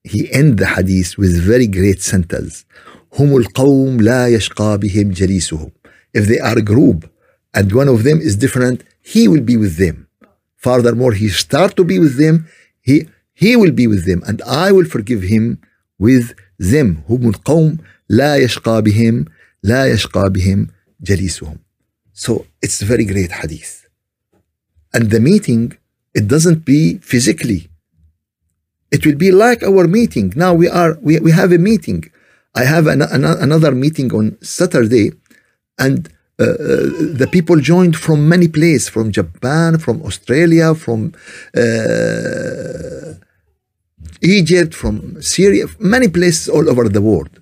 he 0.04 0.32
end 0.32 0.58
the 0.58 0.68
hadith 0.68 1.18
with 1.18 1.40
very 1.42 1.68
great 1.68 2.02
sentence. 2.02 2.66
هم 3.14 3.38
القوم 3.38 4.02
لا 4.02 4.28
يشقى 4.28 4.78
بهم 4.80 5.12
جليسهم. 5.12 5.72
If 6.14 6.28
they 6.28 6.40
are 6.40 6.58
a 6.58 6.62
group 6.62 7.10
and 7.54 7.72
one 7.72 7.88
of 7.88 8.04
them 8.04 8.20
is 8.20 8.36
different, 8.36 8.84
he 9.02 9.28
will 9.28 9.42
be 9.42 9.58
with 9.58 9.78
them. 9.78 10.08
Furthermore, 10.58 11.14
he 11.14 11.30
start 11.30 11.76
to 11.78 11.84
be 11.84 11.98
with 12.00 12.18
them, 12.18 12.48
he, 12.82 13.08
he 13.34 13.56
will 13.56 13.72
be 13.72 13.88
with 13.88 14.06
them, 14.06 14.22
and 14.28 14.42
I 14.44 14.72
will 14.72 14.86
forgive 14.86 15.24
him 15.24 15.62
with 15.98 16.34
them. 16.58 17.04
هم 17.10 17.30
القوم 17.30 17.78
لا 18.10 18.36
يشقى 18.36 18.82
بهم 18.82 19.26
لا 19.64 19.86
يشقى 19.88 20.30
بهم 20.30 20.68
جليسهم. 21.02 21.58
So 22.14 22.46
it's 22.62 22.82
a 22.82 22.86
very 22.86 23.06
great 23.06 23.32
hadith. 23.32 23.88
And 24.94 25.10
the 25.10 25.20
meeting, 25.20 25.78
it 26.14 26.28
doesn't 26.28 26.66
be 26.66 26.98
physically. 26.98 27.70
It 28.92 29.06
will 29.06 29.16
be 29.16 29.32
like 29.32 29.62
our 29.64 29.88
meeting. 29.88 30.34
Now 30.36 30.54
we 30.54 30.68
are 30.68 30.98
we, 31.02 31.20
we 31.20 31.32
have 31.32 31.52
a 31.52 31.58
meeting. 31.58 32.04
I 32.56 32.64
have 32.64 32.88
an, 32.88 33.02
an, 33.02 33.24
another 33.24 33.74
meeting 33.74 34.12
on 34.12 34.38
Saturday, 34.42 35.12
and 35.78 36.10
uh, 36.41 36.43
uh, 36.43 36.57
the 37.21 37.29
people 37.31 37.61
joined 37.61 37.97
from 37.97 38.29
many 38.29 38.49
places 38.49 38.89
from 38.89 39.13
Japan, 39.13 39.79
from 39.79 40.03
Australia, 40.03 40.75
from 40.75 41.15
uh, 41.57 43.15
Egypt, 44.21 44.75
from 44.75 45.23
Syria, 45.23 45.67
many 45.79 46.09
places 46.09 46.49
all 46.49 46.69
over 46.69 46.89
the 46.89 47.01
world. 47.01 47.39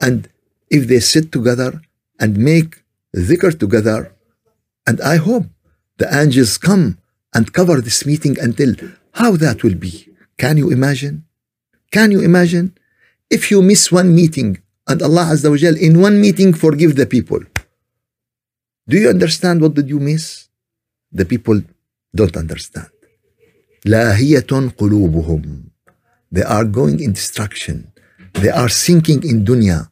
And 0.00 0.28
if 0.70 0.86
they 0.86 1.00
sit 1.00 1.32
together 1.32 1.80
and 2.20 2.36
make 2.36 2.84
dhikr 3.16 3.58
together, 3.58 4.14
and 4.86 5.00
I 5.00 5.16
hope 5.16 5.46
the 5.96 6.08
angels 6.14 6.56
come 6.56 6.98
and 7.34 7.52
cover 7.52 7.80
this 7.80 8.06
meeting 8.06 8.38
until 8.40 8.74
how 9.14 9.36
that 9.36 9.64
will 9.64 9.74
be. 9.74 10.08
Can 10.36 10.56
you 10.56 10.70
imagine? 10.70 11.24
Can 11.90 12.12
you 12.12 12.20
imagine? 12.20 12.76
If 13.28 13.50
you 13.50 13.60
miss 13.60 13.90
one 13.90 14.14
meeting 14.14 14.62
and 14.86 15.02
Allah 15.02 15.26
Azza 15.32 15.50
wa 15.50 15.78
in 15.86 16.00
one 16.00 16.20
meeting 16.20 16.52
forgive 16.54 16.96
the 16.96 17.06
people. 17.06 17.40
Do 18.87 18.97
you 18.97 19.09
understand 19.09 19.61
what 19.61 19.73
did 19.73 19.89
you 19.89 19.99
miss? 19.99 20.49
The 21.11 21.25
people 21.25 21.61
don't 22.15 22.35
understand. 22.35 22.89
لاهية 23.85 24.71
قلوبهم. 24.77 25.63
They 26.31 26.43
are 26.43 26.65
going 26.65 26.99
in 26.99 27.13
destruction. 27.13 27.91
They 28.33 28.49
are 28.49 28.69
sinking 28.69 29.23
in 29.23 29.45
dunya. 29.45 29.89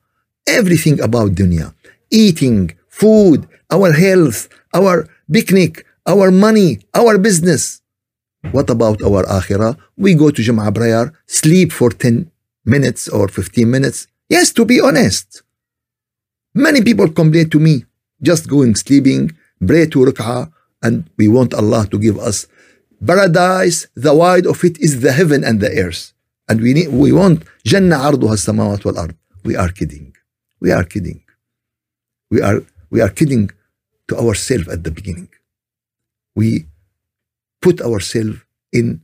Everything 0.48 1.00
about 1.00 1.36
dunya. 1.36 1.74
Eating, 2.10 2.72
food, 2.90 3.48
our 3.70 3.92
health, 3.94 4.50
our 4.74 5.08
picnic, 5.32 5.86
our 6.06 6.32
money, 6.32 6.80
our 6.94 7.18
business. 7.18 7.82
What 8.52 8.70
about 8.70 9.02
our 9.04 9.24
akhirah? 9.24 9.78
We 9.98 10.16
go 10.16 10.32
to 10.32 10.42
Jum'ah 10.42 10.74
prayer, 10.74 11.14
sleep 11.28 11.72
for 11.72 11.92
10 11.92 12.32
minutes 12.66 13.08
or 13.08 13.28
15 13.28 13.70
minutes. 13.70 14.08
Yes, 14.28 14.52
to 14.54 14.66
be 14.66 14.82
honest. 14.82 15.44
Many 16.56 16.82
people 16.82 17.10
complain 17.10 17.50
to 17.52 17.60
me 17.60 17.86
just 18.23 18.49
going 18.49 18.75
sleeping, 18.75 19.33
pray 19.65 19.87
to 19.87 19.99
rak'ah, 20.05 20.51
and 20.83 21.09
we 21.17 21.29
want 21.29 21.55
Allah 21.55 21.87
to 21.91 21.99
give 21.99 22.19
us 22.19 22.47
paradise. 23.05 23.87
The 23.95 24.15
wide 24.15 24.47
of 24.47 24.65
it 24.65 24.79
is 24.79 25.01
the 25.01 25.13
heaven 25.13 25.45
and 25.45 25.61
the 25.61 25.71
earth. 25.71 26.13
And 26.49 26.61
we 26.61 26.75
need, 26.75 26.89
we 26.89 27.13
want 27.13 27.45
Jannah 27.65 27.97
arduha 27.97 28.37
samawat 28.37 28.85
wal 28.85 28.99
ard. 28.99 29.17
We 29.45 29.57
are 29.57 29.71
kidding. 29.71 30.15
We 30.61 30.71
are 30.73 30.85
kidding. 30.85 31.23
We 32.31 32.41
are 32.41 32.63
we 32.91 33.01
are 33.01 33.09
kidding 33.09 33.51
to 34.09 34.17
ourselves 34.17 34.69
at 34.69 34.85
the 34.85 34.91
beginning. 34.91 35.29
We 36.35 36.67
put 37.61 37.81
ourselves 37.81 38.39
in 38.73 39.03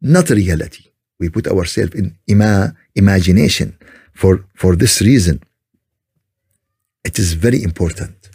not 0.00 0.30
reality. 0.30 0.84
We 1.18 1.28
put 1.28 1.46
ourselves 1.48 1.94
in 1.94 2.16
ima, 2.26 2.74
imagination. 2.94 3.76
For 4.14 4.44
for 4.54 4.76
this 4.76 5.00
reason, 5.00 5.42
it 7.04 7.18
is 7.18 7.34
very 7.34 7.62
important 7.62 8.30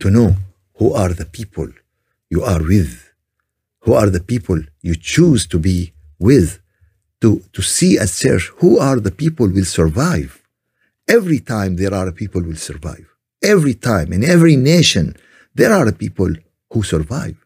to 0.00 0.10
know 0.10 0.36
who 0.78 0.92
are 0.92 1.12
the 1.12 1.26
people 1.26 1.68
you 2.28 2.42
are 2.42 2.62
with, 2.62 3.10
who 3.80 3.92
are 3.94 4.10
the 4.10 4.20
people 4.32 4.60
you 4.82 4.94
choose 4.94 5.46
to 5.46 5.58
be 5.58 5.92
with, 6.18 6.60
to, 7.20 7.42
to 7.52 7.62
see 7.62 7.98
and 7.98 8.08
search 8.08 8.50
who 8.58 8.78
are 8.78 8.98
the 8.98 9.10
people 9.10 9.48
will 9.48 9.64
survive. 9.64 10.42
Every 11.08 11.40
time 11.40 11.76
there 11.76 11.94
are 11.94 12.10
people 12.12 12.42
will 12.42 12.56
survive. 12.56 13.06
Every 13.42 13.74
time 13.74 14.12
in 14.12 14.22
every 14.24 14.56
nation 14.56 15.16
there 15.54 15.72
are 15.72 15.90
people 15.92 16.32
who 16.72 16.82
survive. 16.82 17.36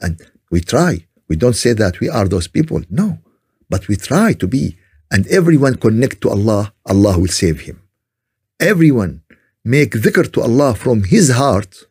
And 0.00 0.20
we 0.50 0.60
try. 0.60 1.06
We 1.28 1.36
don't 1.36 1.56
say 1.64 1.72
that 1.74 2.00
we 2.00 2.08
are 2.08 2.26
those 2.28 2.48
people. 2.48 2.82
No. 2.90 3.18
But 3.70 3.88
we 3.88 3.96
try 3.96 4.32
to 4.34 4.46
be. 4.46 4.76
And 5.10 5.26
everyone 5.28 5.76
connect 5.76 6.20
to 6.22 6.30
Allah, 6.30 6.72
Allah 6.86 7.18
will 7.18 7.28
save 7.28 7.60
him. 7.60 7.80
Everyone 8.58 9.22
make 9.64 9.92
dhikr 9.92 10.32
to 10.32 10.40
Allah 10.42 10.74
from 10.74 11.04
his 11.04 11.30
heart, 11.30 11.84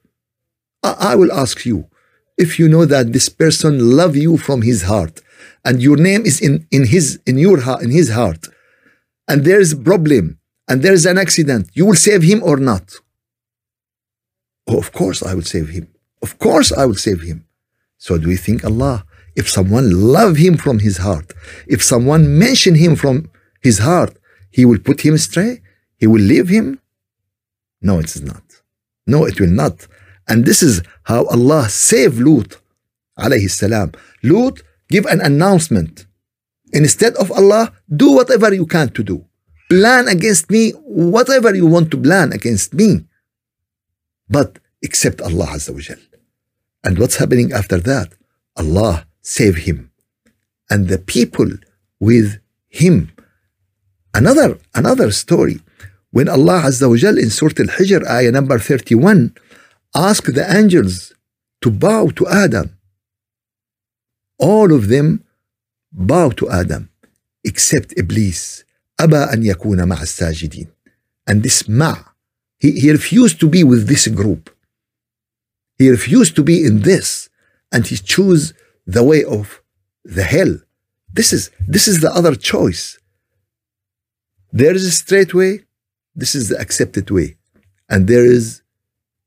I 0.83 1.15
will 1.15 1.31
ask 1.31 1.65
you 1.65 1.87
if 2.37 2.57
you 2.57 2.67
know 2.67 2.85
that 2.85 3.13
this 3.13 3.29
person 3.29 3.95
love 3.95 4.15
you 4.15 4.37
from 4.37 4.63
his 4.63 4.83
heart 4.83 5.21
and 5.63 5.81
your 5.81 5.97
name 5.97 6.25
is 6.25 6.41
in, 6.41 6.67
in 6.71 6.85
his 6.85 7.19
in 7.25 7.37
your 7.37 7.61
heart 7.61 7.83
in 7.83 7.91
his 7.91 8.09
heart 8.09 8.47
and 9.27 9.45
there 9.45 9.59
is 9.59 9.73
a 9.73 9.77
problem 9.77 10.39
and 10.67 10.81
there 10.81 10.93
is 10.93 11.05
an 11.05 11.17
accident 11.17 11.69
you 11.73 11.85
will 11.85 11.95
save 11.95 12.23
him 12.23 12.41
or 12.43 12.57
not? 12.57 12.95
Oh, 14.67 14.77
of 14.77 14.91
course 14.91 15.21
i 15.23 15.33
will 15.35 15.43
save 15.55 15.69
him. 15.69 15.87
Of 16.21 16.39
course 16.39 16.71
i 16.71 16.85
will 16.85 16.95
save 17.07 17.21
him. 17.21 17.45
So 17.97 18.17
do 18.17 18.29
you 18.31 18.37
think 18.37 18.65
allah 18.65 19.05
if 19.35 19.49
someone 19.49 19.87
love 20.17 20.37
him 20.37 20.57
from 20.57 20.79
his 20.79 20.97
heart 20.97 21.33
if 21.67 21.83
someone 21.83 22.39
mention 22.39 22.73
him 22.75 22.95
from 22.95 23.29
his 23.61 23.77
heart 23.79 24.17
he 24.49 24.65
will 24.65 24.79
put 24.79 25.01
him 25.01 25.13
astray? 25.13 25.61
He 25.97 26.07
will 26.07 26.21
leave 26.33 26.49
him? 26.49 26.79
No 27.83 27.99
it 27.99 28.05
is 28.15 28.23
not. 28.23 28.43
No 29.05 29.25
it 29.25 29.39
will 29.39 29.55
not 29.63 29.87
and 30.31 30.45
this 30.45 30.63
is 30.63 30.81
how 31.03 31.25
Allah 31.25 31.67
saved 31.67 32.17
Lut 32.19 32.51
alayhi. 33.19 33.95
Lut 34.23 34.61
give 34.89 35.05
an 35.07 35.19
announcement. 35.19 36.05
Instead 36.71 37.15
of 37.15 37.27
Allah, 37.33 37.73
do 37.93 38.13
whatever 38.13 38.53
you 38.53 38.65
can 38.65 38.87
to 38.97 39.03
do. 39.03 39.25
Plan 39.69 40.07
against 40.07 40.49
me 40.49 40.71
whatever 41.15 41.53
you 41.53 41.67
want 41.67 41.91
to 41.91 41.97
plan 41.97 42.31
against 42.31 42.73
me. 42.73 43.05
But 44.29 44.59
accept 44.81 45.19
Allah 45.19 45.47
Azza 45.47 45.73
wa 45.73 45.81
Jal. 45.81 46.01
And 46.85 46.97
what's 46.97 47.17
happening 47.17 47.51
after 47.51 47.77
that? 47.89 48.13
Allah 48.55 49.05
save 49.21 49.57
him. 49.67 49.91
And 50.69 50.87
the 50.87 50.97
people 50.97 51.49
with 51.99 52.39
him. 52.69 53.11
Another, 54.13 54.57
another 54.73 55.11
story. 55.11 55.59
When 56.11 56.29
Allah 56.29 56.61
Azza 56.69 56.87
wa 56.89 56.95
Jal 56.95 57.17
in 57.17 57.29
Surah 57.29 57.59
Al-Hijr, 57.59 58.07
ayah 58.07 58.31
number 58.31 58.57
31, 58.59 59.35
asked 59.94 60.34
the 60.34 60.46
angels 60.56 61.12
to 61.62 61.70
bow 61.70 62.08
to 62.10 62.26
Adam. 62.28 62.76
All 64.38 64.72
of 64.72 64.88
them 64.88 65.24
bow 65.92 66.30
to 66.30 66.50
Adam 66.50 66.90
except 67.44 67.94
Iblis. 67.96 68.64
أبى 69.00 69.32
أن 69.32 69.42
يكون 69.42 69.88
مع 69.88 70.02
الساجدين. 70.02 70.66
And 71.26 71.42
this 71.42 71.68
ma, 71.68 71.96
he, 72.58 72.72
he 72.72 72.90
refused 72.90 73.40
to 73.40 73.48
be 73.48 73.64
with 73.64 73.88
this 73.88 74.06
group. 74.08 74.50
He 75.78 75.90
refused 75.90 76.36
to 76.36 76.42
be 76.42 76.64
in 76.64 76.80
this 76.80 77.28
and 77.72 77.86
he 77.86 77.96
chose 77.96 78.54
the 78.86 79.02
way 79.02 79.24
of 79.24 79.60
the 80.04 80.22
hell. 80.22 80.58
This 81.12 81.32
is 81.32 81.50
this 81.66 81.88
is 81.88 82.00
the 82.00 82.12
other 82.12 82.34
choice. 82.34 82.98
There 84.52 84.74
is 84.74 84.84
a 84.86 84.90
straight 84.90 85.34
way, 85.34 85.64
this 86.14 86.34
is 86.34 86.48
the 86.48 86.58
accepted 86.58 87.10
way. 87.10 87.36
And 87.90 88.06
there 88.06 88.24
is 88.24 88.59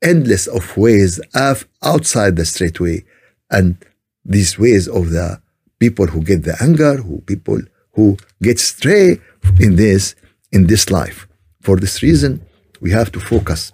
endless 0.05 0.46
of 0.46 0.76
ways 0.76 1.20
of 1.34 1.66
outside 1.82 2.36
the 2.36 2.44
straight 2.44 2.78
way. 2.78 3.05
And 3.50 3.76
these 4.24 4.59
ways 4.59 4.86
of 4.86 5.11
the 5.11 5.40
people 5.78 6.07
who 6.07 6.22
get 6.22 6.44
the 6.44 6.57
anger, 6.62 6.96
who 6.96 7.20
people 7.22 7.61
who 7.92 8.16
get 8.42 8.59
stray 8.59 9.20
in 9.59 9.76
this 9.76 10.14
in 10.52 10.66
this 10.66 10.90
life. 10.90 11.26
For 11.62 11.76
this 11.76 12.02
reason, 12.02 12.44
we 12.80 12.90
have 12.90 13.11
to 13.12 13.20
focus 13.20 13.72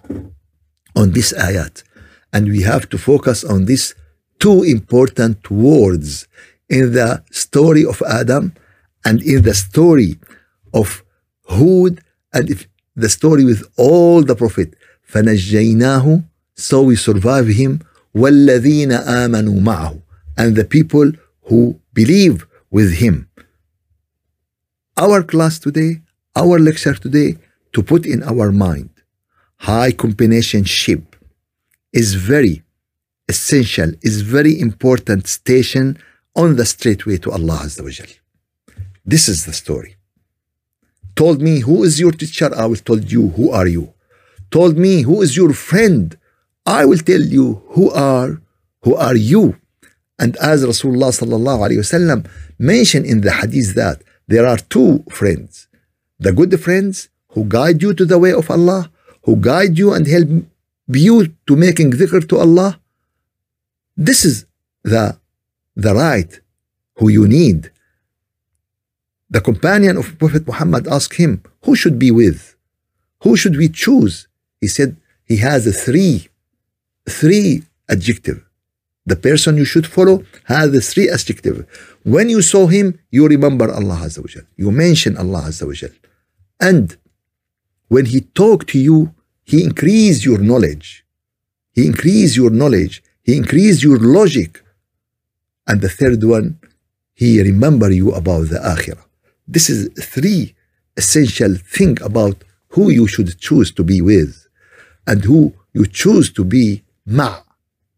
on 0.95 1.11
this 1.11 1.33
ayat 1.33 1.83
and 2.33 2.47
we 2.47 2.61
have 2.61 2.89
to 2.89 2.97
focus 2.97 3.43
on 3.43 3.65
these 3.65 3.93
two 4.39 4.63
important 4.63 5.51
words 5.51 6.27
in 6.69 6.93
the 6.93 7.23
story 7.31 7.85
of 7.85 8.01
Adam 8.07 8.53
and 9.05 9.21
in 9.21 9.43
the 9.43 9.53
story 9.53 10.15
of 10.73 11.03
Hud 11.47 12.01
and 12.33 12.49
if 12.49 12.67
the 12.95 13.09
story 13.09 13.43
with 13.43 13.63
all 13.77 14.23
the 14.23 14.35
prophet 14.35 14.73
فنجيناه 15.10 16.22
so 16.56 16.82
we 16.82 16.96
survive 16.96 17.48
him 17.48 17.78
والذين 18.14 18.92
آمنوا 18.92 19.60
معه 19.60 19.98
and 20.38 20.56
the 20.56 20.64
people 20.64 21.12
who 21.48 21.76
believe 21.94 22.46
with 22.70 22.92
him 23.02 23.26
our 24.96 25.22
class 25.22 25.58
today 25.58 26.00
our 26.36 26.58
lecture 26.58 26.94
today 26.94 27.36
to 27.72 27.82
put 27.82 28.06
in 28.06 28.22
our 28.22 28.50
mind 28.52 28.90
high 29.58 29.92
combination 29.92 30.64
ship 30.64 31.16
is 31.92 32.14
very 32.14 32.62
essential 33.28 33.90
is 34.02 34.20
very 34.22 34.54
important 34.60 35.26
station 35.26 35.98
on 36.36 36.56
the 36.56 36.66
straight 36.66 37.06
way 37.06 37.16
to 37.16 37.32
Allah 37.32 37.58
Azza 37.64 37.82
wa 37.82 37.90
Jal. 37.90 38.12
This 39.04 39.28
is 39.28 39.46
the 39.46 39.52
story. 39.52 39.96
Told 41.16 41.40
me, 41.40 41.60
who 41.60 41.82
is 41.82 41.98
your 41.98 42.12
teacher? 42.12 42.50
I 42.54 42.66
will 42.66 42.76
tell 42.88 42.98
you, 42.98 43.28
who 43.30 43.50
are 43.50 43.66
you? 43.66 43.84
Told 44.51 44.77
me, 44.77 45.01
who 45.03 45.21
is 45.21 45.35
your 45.37 45.53
friend? 45.53 46.17
I 46.65 46.85
will 46.85 46.97
tell 46.97 47.21
you, 47.21 47.63
who 47.69 47.89
are, 47.91 48.41
who 48.83 48.95
are 48.95 49.15
you? 49.15 49.57
And 50.19 50.37
as 50.37 50.63
Rasulullah 50.63 51.09
sallallahu 51.09 51.59
alayhi 51.65 51.81
wasallam 51.81 52.29
mentioned 52.59 53.05
in 53.05 53.21
the 53.21 53.31
hadith 53.31 53.73
that 53.75 54.03
there 54.27 54.45
are 54.45 54.57
two 54.57 55.03
friends. 55.09 55.67
The 56.19 56.31
good 56.31 56.53
friends 56.61 57.09
who 57.29 57.45
guide 57.45 57.81
you 57.81 57.93
to 57.95 58.05
the 58.05 58.19
way 58.19 58.33
of 58.33 58.51
Allah, 58.51 58.91
who 59.23 59.35
guide 59.37 59.77
you 59.77 59.93
and 59.93 60.05
help 60.05 60.29
you 60.87 61.27
to 61.47 61.55
making 61.55 61.91
dhikr 61.91 62.27
to 62.29 62.37
Allah. 62.37 62.79
This 63.97 64.25
is 64.25 64.45
the 64.83 65.17
the 65.75 65.95
right 65.95 66.39
who 66.97 67.09
you 67.09 67.27
need. 67.27 67.71
The 69.29 69.41
companion 69.41 69.97
of 69.97 70.19
Prophet 70.19 70.45
Muhammad 70.45 70.87
asked 70.87 71.15
him, 71.15 71.41
Who 71.63 71.75
should 71.75 71.97
be 71.97 72.11
with? 72.11 72.55
Who 73.23 73.37
should 73.37 73.55
we 73.55 73.69
choose? 73.69 74.27
He 74.61 74.67
said, 74.67 74.95
He 75.25 75.37
has 75.37 75.67
a 75.67 75.73
three, 75.73 76.29
three 77.09 77.63
adjective. 77.89 78.45
The 79.05 79.15
person 79.15 79.57
you 79.57 79.65
should 79.65 79.87
follow 79.87 80.23
has 80.45 80.71
the 80.71 80.81
three 80.81 81.09
adjective. 81.09 81.65
When 82.03 82.29
you 82.29 82.41
saw 82.41 82.67
him, 82.67 82.99
you 83.09 83.27
remember 83.27 83.71
Allah 83.71 83.99
Azza 84.05 84.19
wa. 84.19 84.41
You 84.55 84.71
mention 84.71 85.17
Allah 85.17 85.41
Azza 85.47 85.65
wa. 85.65 85.89
And 86.59 86.95
when 87.87 88.05
he 88.05 88.21
talked 88.21 88.69
to 88.69 88.79
you, 88.79 89.13
he 89.43 89.63
increased 89.63 90.23
your 90.23 90.37
knowledge. 90.37 91.03
He 91.73 91.87
increased 91.87 92.35
your 92.37 92.51
knowledge. 92.51 93.03
He 93.23 93.35
increased 93.35 93.81
your 93.83 93.97
logic. 93.97 94.63
And 95.67 95.81
the 95.81 95.89
third 95.89 96.23
one, 96.23 96.59
he 97.13 97.41
remember 97.41 97.91
you 97.91 98.11
about 98.11 98.49
the 98.49 98.59
akhirah. 98.59 99.05
This 99.47 99.69
is 99.69 99.89
three 99.99 100.55
essential 100.95 101.55
thing 101.55 101.97
about 102.01 102.43
who 102.69 102.89
you 102.91 103.07
should 103.07 103.37
choose 103.39 103.71
to 103.71 103.83
be 103.83 104.01
with 104.01 104.40
and 105.07 105.23
who 105.23 105.53
you 105.73 105.85
choose 105.85 106.31
to 106.33 106.43
be 106.43 106.83
ma. 107.05 107.39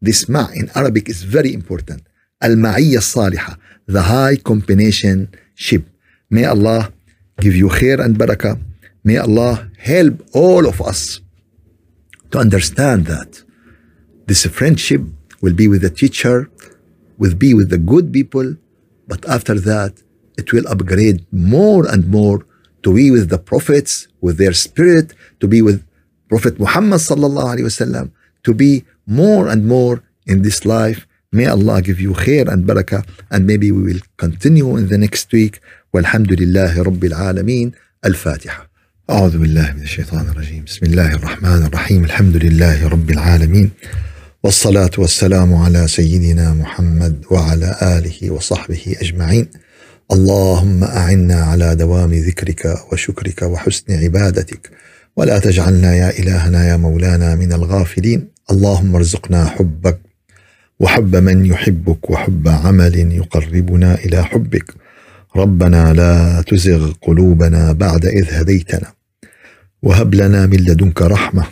This 0.00 0.28
ma 0.28 0.48
in 0.54 0.70
Arabic 0.74 1.08
is 1.08 1.22
very 1.22 1.52
important. 1.52 2.02
Al-ma'iyya 2.40 2.98
salihah, 2.98 3.56
the 3.86 4.02
high 4.02 4.36
combination 4.36 5.28
ship. 5.54 5.84
May 6.30 6.44
Allah 6.44 6.92
give 7.40 7.56
you 7.56 7.68
khair 7.68 8.04
and 8.04 8.16
barakah. 8.16 8.60
May 9.02 9.18
Allah 9.18 9.70
help 9.78 10.22
all 10.34 10.66
of 10.66 10.80
us 10.80 11.20
to 12.30 12.38
understand 12.38 13.06
that 13.06 13.42
this 14.26 14.46
friendship 14.46 15.02
will 15.40 15.54
be 15.54 15.68
with 15.68 15.82
the 15.82 15.90
teacher 15.90 16.50
will 17.18 17.34
be 17.34 17.54
with 17.54 17.70
the 17.70 17.78
good 17.78 18.12
people, 18.12 18.56
but 19.06 19.24
after 19.28 19.58
that, 19.60 19.92
it 20.36 20.52
will 20.52 20.66
upgrade 20.68 21.24
more 21.32 21.86
and 21.86 22.08
more 22.08 22.46
to 22.82 22.94
be 22.94 23.10
with 23.10 23.28
the 23.30 23.38
prophets, 23.38 24.08
with 24.20 24.36
their 24.36 24.52
spirit, 24.52 25.14
to 25.40 25.46
be 25.46 25.62
with 25.62 25.84
Prophet 26.28 26.58
Muhammad 26.58 27.00
sallallahu 27.00 27.48
alaihi 27.54 27.68
wasallam, 27.70 28.10
to 28.42 28.54
be 28.54 28.84
more 29.06 29.48
and 29.48 29.66
more 29.66 30.02
in 30.26 30.42
this 30.42 30.64
life. 30.64 31.06
May 31.32 31.46
Allah 31.46 31.82
give 31.82 32.00
you 32.00 32.12
khair 32.12 32.46
and 32.52 32.64
barakah, 32.64 33.06
and 33.30 33.46
maybe 33.46 33.72
we 33.72 33.82
will 33.82 34.00
continue 34.16 34.76
in 34.76 34.88
the 34.88 34.98
next 34.98 35.32
week. 35.32 35.60
والحمد 35.94 36.32
لله 36.32 36.82
رب 36.82 37.04
العالمين 37.04 37.72
الفاتحة 38.04 38.68
أعوذ 39.10 39.38
بالله 39.38 39.72
من 39.72 39.82
الشيطان 39.82 40.28
الرجيم 40.28 40.64
بسم 40.64 40.86
الله 40.86 41.14
الرحمن 41.14 41.62
الرحيم 41.66 42.04
الحمد 42.04 42.36
لله 42.36 42.88
رب 42.88 43.10
العالمين 43.10 43.70
والصلاة 44.42 44.90
والسلام 44.98 45.54
على 45.54 45.88
سيدنا 45.88 46.54
محمد 46.54 47.24
وعلى 47.30 47.76
آله 47.82 48.30
وصحبه 48.30 48.96
أجمعين 49.00 49.48
اللهم 50.12 50.84
أعنا 50.84 51.34
على 51.34 51.74
دوام 51.74 52.12
ذكرك 52.14 52.74
وشكرك 52.92 53.42
وحسن 53.42 53.92
عبادتك 54.04 54.70
ولا 55.16 55.38
تجعلنا 55.38 55.94
يا 55.94 56.18
إلهنا 56.18 56.68
يا 56.68 56.76
مولانا 56.76 57.34
من 57.34 57.52
الغافلين. 57.52 58.28
اللهم 58.50 58.96
ارزقنا 58.96 59.44
حبك 59.44 59.98
وحب 60.80 61.16
من 61.16 61.46
يحبك 61.46 62.10
وحب 62.10 62.48
عمل 62.48 62.96
يقربنا 63.12 63.94
إلى 63.94 64.24
حبك. 64.24 64.74
ربنا 65.36 65.92
لا 65.92 66.42
تزغ 66.46 66.92
قلوبنا 67.02 67.72
بعد 67.72 68.06
إذ 68.06 68.26
هديتنا. 68.30 68.92
وهب 69.82 70.14
لنا 70.14 70.46
من 70.46 70.58
لدنك 70.58 71.02
رحمة. 71.02 71.44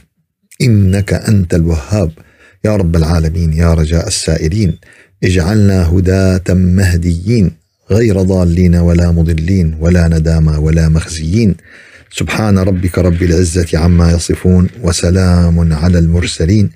إنك 0.62 1.12
أنت 1.12 1.54
الوهاب. 1.54 2.10
يا 2.64 2.76
رب 2.76 2.96
العالمين 2.96 3.52
يا 3.52 3.74
رجاء 3.74 4.06
السائلين 4.08 4.78
اجعلنا 5.24 5.88
هداة 5.88 6.54
مهديين 6.54 7.50
غير 7.90 8.22
ضالين 8.22 8.74
ولا 8.74 9.10
مضلين 9.10 9.76
ولا 9.80 10.08
ندامى 10.08 10.56
ولا 10.56 10.88
مخزيين. 10.88 11.54
سبحان 12.14 12.58
ربك 12.58 12.98
رب 12.98 13.22
العزة 13.22 13.78
عما 13.78 14.12
يصفون 14.12 14.68
وسلام 14.82 15.72
على 15.72 15.98
المرسلين. 15.98 16.70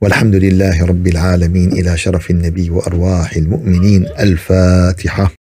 والحمد 0.00 0.34
لله 0.34 0.84
رب 0.84 1.06
العالمين. 1.06 1.72
إلى 1.72 1.96
شرف 1.96 2.30
النبي 2.30 2.70
وأرواح 2.70 3.36
المؤمنين. 3.36 4.06
الفاتحة. 4.20 5.41